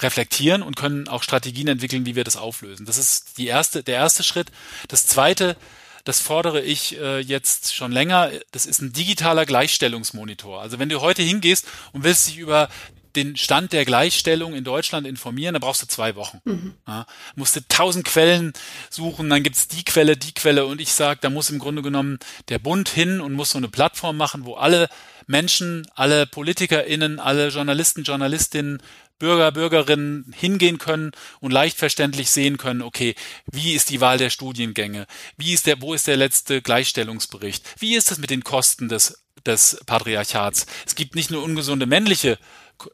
reflektieren 0.00 0.62
und 0.62 0.74
können 0.74 1.06
auch 1.06 1.22
Strategien 1.22 1.68
entwickeln, 1.68 2.06
wie 2.06 2.16
wir 2.16 2.24
das 2.24 2.38
auflösen. 2.38 2.86
Das 2.86 2.96
ist 2.96 3.36
die 3.36 3.46
erste, 3.46 3.82
der 3.82 3.96
erste 3.96 4.22
Schritt. 4.24 4.50
Das 4.88 5.06
zweite 5.06 5.56
das 6.04 6.20
fordere 6.20 6.60
ich 6.60 6.98
äh, 6.98 7.18
jetzt 7.18 7.74
schon 7.74 7.90
länger. 7.90 8.30
Das 8.52 8.66
ist 8.66 8.80
ein 8.80 8.92
digitaler 8.92 9.46
Gleichstellungsmonitor. 9.46 10.60
Also 10.60 10.78
wenn 10.78 10.88
du 10.90 11.00
heute 11.00 11.22
hingehst 11.22 11.66
und 11.92 12.04
willst 12.04 12.28
dich 12.28 12.38
über 12.38 12.68
den 13.16 13.36
Stand 13.36 13.72
der 13.72 13.84
Gleichstellung 13.84 14.54
in 14.54 14.64
Deutschland 14.64 15.06
informieren, 15.06 15.54
dann 15.54 15.60
brauchst 15.60 15.82
du 15.82 15.86
zwei 15.86 16.16
Wochen. 16.16 16.40
Mhm. 16.44 16.74
Ja, 16.86 17.06
musst 17.36 17.56
du 17.56 17.60
tausend 17.68 18.04
Quellen 18.04 18.52
suchen, 18.90 19.30
dann 19.30 19.42
gibt's 19.42 19.68
die 19.68 19.84
Quelle, 19.84 20.16
die 20.16 20.34
Quelle 20.34 20.66
und 20.66 20.80
ich 20.80 20.92
sage, 20.92 21.20
da 21.22 21.30
muss 21.30 21.50
im 21.50 21.58
Grunde 21.58 21.82
genommen 21.82 22.18
der 22.48 22.58
Bund 22.58 22.88
hin 22.88 23.20
und 23.20 23.32
muss 23.32 23.50
so 23.50 23.58
eine 23.58 23.68
Plattform 23.68 24.16
machen, 24.16 24.44
wo 24.44 24.54
alle 24.54 24.88
Menschen, 25.26 25.86
alle 25.94 26.26
PolitikerInnen, 26.26 27.18
alle 27.18 27.48
Journalisten, 27.48 28.02
Journalistinnen 28.02 28.82
Bürger, 29.18 29.52
Bürgerinnen 29.52 30.34
hingehen 30.36 30.78
können 30.78 31.12
und 31.40 31.52
leicht 31.52 31.78
verständlich 31.78 32.30
sehen 32.30 32.56
können, 32.56 32.82
okay, 32.82 33.14
wie 33.50 33.72
ist 33.72 33.90
die 33.90 34.00
Wahl 34.00 34.18
der 34.18 34.30
Studiengänge? 34.30 35.06
Wie 35.36 35.54
ist 35.54 35.66
der, 35.66 35.80
wo 35.80 35.94
ist 35.94 36.06
der 36.06 36.16
letzte 36.16 36.60
Gleichstellungsbericht? 36.62 37.64
Wie 37.78 37.94
ist 37.94 38.10
es 38.10 38.18
mit 38.18 38.30
den 38.30 38.42
Kosten 38.42 38.88
des, 38.88 39.24
des 39.46 39.80
Patriarchats? 39.86 40.66
Es 40.84 40.94
gibt 40.94 41.14
nicht 41.14 41.30
nur 41.30 41.44
ungesunde 41.44 41.86
männliche 41.86 42.38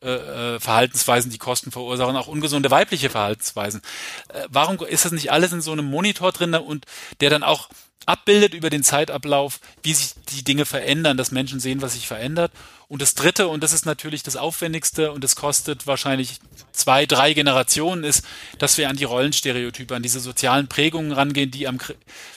äh, 0.02 0.56
äh, 0.56 0.60
Verhaltensweisen, 0.60 1.30
die 1.30 1.38
Kosten 1.38 1.70
verursachen, 1.70 2.16
auch 2.16 2.26
ungesunde 2.26 2.70
weibliche 2.70 3.10
Verhaltensweisen. 3.10 3.82
Äh, 4.28 4.46
warum 4.48 4.78
ist 4.80 5.04
das 5.04 5.12
nicht 5.12 5.32
alles 5.32 5.52
in 5.52 5.60
so 5.60 5.72
einem 5.72 5.86
Monitor 5.86 6.32
drin 6.32 6.54
und 6.54 6.86
der 7.20 7.30
dann 7.30 7.42
auch 7.42 7.68
abbildet 8.06 8.54
über 8.54 8.70
den 8.70 8.82
Zeitablauf, 8.82 9.60
wie 9.82 9.94
sich 9.94 10.14
die 10.30 10.42
Dinge 10.42 10.64
verändern, 10.64 11.16
dass 11.16 11.30
Menschen 11.30 11.60
sehen, 11.60 11.82
was 11.82 11.92
sich 11.94 12.06
verändert. 12.06 12.52
Und 12.88 13.02
das 13.02 13.14
Dritte, 13.14 13.48
und 13.48 13.62
das 13.62 13.72
ist 13.72 13.86
natürlich 13.86 14.22
das 14.22 14.36
Aufwendigste 14.36 15.12
und 15.12 15.22
das 15.22 15.36
kostet 15.36 15.86
wahrscheinlich 15.86 16.40
zwei, 16.72 17.06
drei 17.06 17.34
Generationen, 17.34 18.02
ist, 18.02 18.24
dass 18.58 18.78
wir 18.78 18.88
an 18.88 18.96
die 18.96 19.04
Rollenstereotype, 19.04 19.94
an 19.94 20.02
diese 20.02 20.20
sozialen 20.20 20.66
Prägungen 20.66 21.12
rangehen, 21.12 21.50
die 21.50 21.68
am 21.68 21.78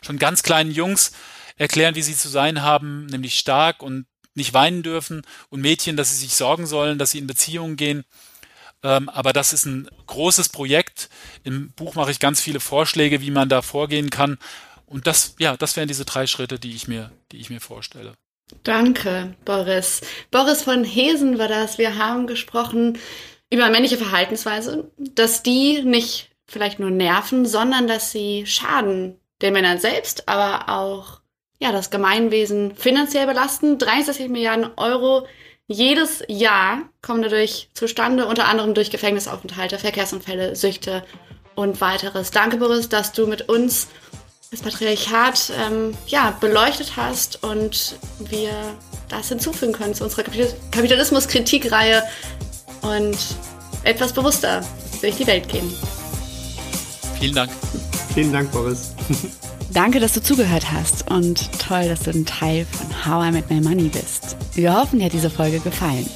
schon 0.06 0.20
ganz 0.20 0.44
kleinen 0.44 0.72
Jungs 0.72 1.14
erklären, 1.58 1.96
wie 1.96 2.02
sie 2.02 2.16
zu 2.16 2.30
sein 2.30 2.62
haben, 2.62 3.08
nämlich 3.08 3.38
stark 3.38 3.82
und 3.82 4.06
nicht 4.36 4.54
weinen 4.54 4.84
dürfen 4.84 5.24
und 5.50 5.62
Mädchen, 5.62 5.98
dass 5.98 6.10
sie 6.10 6.18
sich 6.18 6.36
sorgen 6.36 6.66
sollen, 6.66 6.98
dass 6.98 7.12
sie 7.12 7.20
in 7.20 7.28
Beziehungen 7.28 7.78
gehen. 7.78 8.04
Ähm, 8.84 9.10
aber 9.10 9.34
das 9.34 9.54
ist 9.54 9.66
ein 9.66 9.88
großes 10.08 10.50
Projekt. 10.50 11.10
Im 11.44 11.72
Buch 11.72 11.96
mache 11.96 12.12
ich 12.12 12.20
ganz 12.20 12.42
viele 12.42 12.60
Vorschläge, 12.60 13.22
wie 13.22 13.32
man 13.32 13.50
da 13.50 13.62
vorgehen 13.62 14.10
kann. 14.10 14.38
Und 14.86 15.08
das, 15.08 15.36
ja, 15.40 15.56
das 15.58 15.76
wären 15.76 15.88
diese 15.88 16.06
drei 16.06 16.28
Schritte, 16.28 16.60
die 16.60 16.76
ich 16.76 16.88
mir, 16.88 17.12
die 17.32 17.38
ich 17.38 17.50
mir 17.50 17.62
vorstelle. 17.62 18.14
Danke, 18.64 19.36
Boris. 19.46 20.02
Boris 20.30 20.64
von 20.64 20.84
Hesen 20.84 21.40
war 21.40 21.48
das. 21.48 21.78
Wir 21.78 21.98
haben 21.98 22.28
gesprochen 22.28 23.00
über 23.50 23.70
männliche 23.70 23.98
Verhaltensweise, 23.98 24.92
dass 24.98 25.44
die 25.44 25.82
nicht 25.84 26.30
vielleicht 26.46 26.80
nur 26.80 26.92
nerven, 26.92 27.46
sondern 27.46 27.88
dass 27.88 28.12
sie 28.12 28.46
schaden 28.46 29.20
den 29.42 29.54
Männern 29.54 29.80
selbst, 29.80 30.28
aber 30.28 30.70
auch 30.70 31.22
ja, 31.64 31.72
das 31.72 31.90
Gemeinwesen 31.90 32.76
finanziell 32.76 33.26
belasten. 33.26 33.78
63 33.78 34.28
Milliarden 34.28 34.70
Euro 34.76 35.26
jedes 35.68 36.22
Jahr 36.28 36.82
kommen 37.02 37.22
dadurch 37.22 37.70
zustande, 37.74 38.28
unter 38.28 38.50
anderem 38.50 38.74
durch 38.74 38.92
Gefängnisaufenthalte, 38.92 39.80
Verkehrsunfälle, 39.80 40.58
Süchte 40.58 41.06
und 41.56 41.80
weiteres. 41.80 42.32
Danke, 42.32 42.58
Boris, 42.58 42.90
dass 42.90 43.14
du 43.14 43.28
mit 43.28 43.48
uns 43.48 43.88
das 44.52 44.60
Patriarchat 44.60 45.54
ähm, 45.58 45.96
ja, 46.08 46.36
beleuchtet 46.42 46.98
hast 46.98 47.42
und 47.44 47.96
wir 48.20 48.52
das 49.08 49.30
hinzufügen 49.30 49.72
können 49.72 49.96
zu 49.96 50.04
unserer 50.04 50.24
Kapitalismus-Kritikreihe. 50.72 52.04
Und 52.82 53.18
etwas 53.86 54.12
bewusster 54.12 54.66
durch 55.00 55.16
die 55.16 55.28
Welt 55.28 55.48
gehen. 55.48 55.74
Vielen 57.18 57.36
Dank. 57.36 57.52
Vielen 58.14 58.34
Dank, 58.34 58.52
Boris. 58.52 58.94
Danke, 59.74 60.00
dass 60.00 60.14
du 60.14 60.22
zugehört 60.22 60.72
hast 60.72 61.10
und 61.10 61.50
toll, 61.60 61.88
dass 61.88 62.02
du 62.02 62.12
ein 62.12 62.26
Teil 62.28 62.66
von 62.66 63.06
How 63.06 63.28
I 63.28 63.32
Met 63.32 63.50
My 63.50 63.60
Money 63.60 63.90
bist. 63.90 64.36
Wir 64.54 64.72
hoffen, 64.76 65.00
dir 65.00 65.06
hat 65.06 65.14
diese 65.14 65.32
Folge 65.32 65.60
gefallen. 65.60 66.08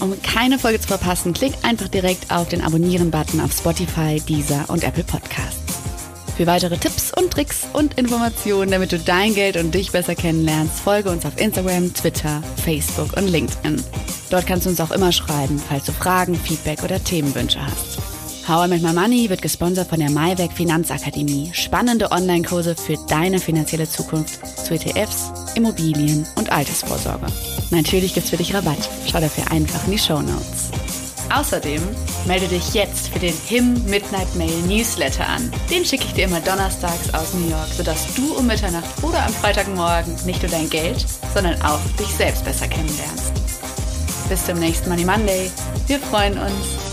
Um 0.00 0.20
keine 0.22 0.58
Folge 0.58 0.78
zu 0.78 0.88
verpassen, 0.88 1.32
klick 1.32 1.54
einfach 1.62 1.88
direkt 1.88 2.30
auf 2.30 2.48
den 2.48 2.60
Abonnieren-Button 2.60 3.40
auf 3.40 3.52
Spotify, 3.52 4.20
Deezer 4.20 4.66
und 4.68 4.84
Apple 4.84 5.04
Podcasts. 5.04 5.78
Für 6.36 6.46
weitere 6.46 6.76
Tipps 6.76 7.10
und 7.14 7.30
Tricks 7.32 7.66
und 7.72 7.98
Informationen, 7.98 8.70
damit 8.70 8.92
du 8.92 8.98
dein 8.98 9.34
Geld 9.34 9.56
und 9.56 9.74
dich 9.74 9.90
besser 9.90 10.14
kennenlernst, 10.14 10.78
folge 10.78 11.08
uns 11.08 11.24
auf 11.24 11.40
Instagram, 11.40 11.94
Twitter, 11.94 12.42
Facebook 12.62 13.16
und 13.16 13.26
LinkedIn. 13.26 13.82
Dort 14.28 14.46
kannst 14.46 14.66
du 14.66 14.70
uns 14.70 14.80
auch 14.82 14.90
immer 14.90 15.12
schreiben, 15.12 15.58
falls 15.58 15.84
du 15.84 15.92
Fragen, 15.92 16.34
Feedback 16.34 16.82
oder 16.84 17.02
Themenwünsche 17.02 17.64
hast. 17.64 18.07
How 18.48 18.64
I 18.64 18.68
Make 18.68 18.82
My 18.82 18.94
Money 18.94 19.28
wird 19.28 19.42
gesponsert 19.42 19.90
von 19.90 19.98
der 20.00 20.08
MyWeg 20.08 20.50
Finanzakademie. 20.50 21.50
Spannende 21.52 22.10
Online-Kurse 22.10 22.74
für 22.74 22.96
deine 23.06 23.40
finanzielle 23.40 23.86
Zukunft 23.86 24.40
zu 24.64 24.72
ETFs, 24.72 25.30
Immobilien 25.54 26.26
und 26.36 26.50
Altersvorsorge. 26.50 27.26
Natürlich 27.70 28.14
gibt's 28.14 28.30
für 28.30 28.38
dich 28.38 28.54
Rabatt. 28.54 28.88
Schau 29.06 29.20
dafür 29.20 29.50
einfach 29.50 29.84
in 29.84 29.90
die 29.90 29.98
Show 29.98 30.22
Notes. 30.22 30.70
Außerdem 31.30 31.82
melde 32.26 32.48
dich 32.48 32.72
jetzt 32.72 33.08
für 33.08 33.18
den 33.18 33.34
HIM 33.34 33.84
Midnight 33.84 34.34
Mail 34.34 34.62
Newsletter 34.62 35.28
an. 35.28 35.52
Den 35.70 35.84
schicke 35.84 36.04
ich 36.06 36.14
dir 36.14 36.24
immer 36.24 36.40
donnerstags 36.40 37.12
aus 37.12 37.34
New 37.34 37.50
York, 37.50 37.68
sodass 37.76 38.14
du 38.14 38.32
um 38.32 38.46
Mitternacht 38.46 38.88
oder 39.02 39.26
am 39.26 39.32
Freitagmorgen 39.34 40.16
nicht 40.24 40.40
nur 40.40 40.50
dein 40.50 40.70
Geld, 40.70 41.04
sondern 41.34 41.60
auch 41.60 41.80
dich 42.00 42.08
selbst 42.08 42.46
besser 42.46 42.66
kennenlernst. 42.66 43.30
Bis 44.30 44.46
zum 44.46 44.58
nächsten 44.58 44.88
Money 44.88 45.04
Monday. 45.04 45.50
Wir 45.86 45.98
freuen 45.98 46.38
uns. 46.38 46.87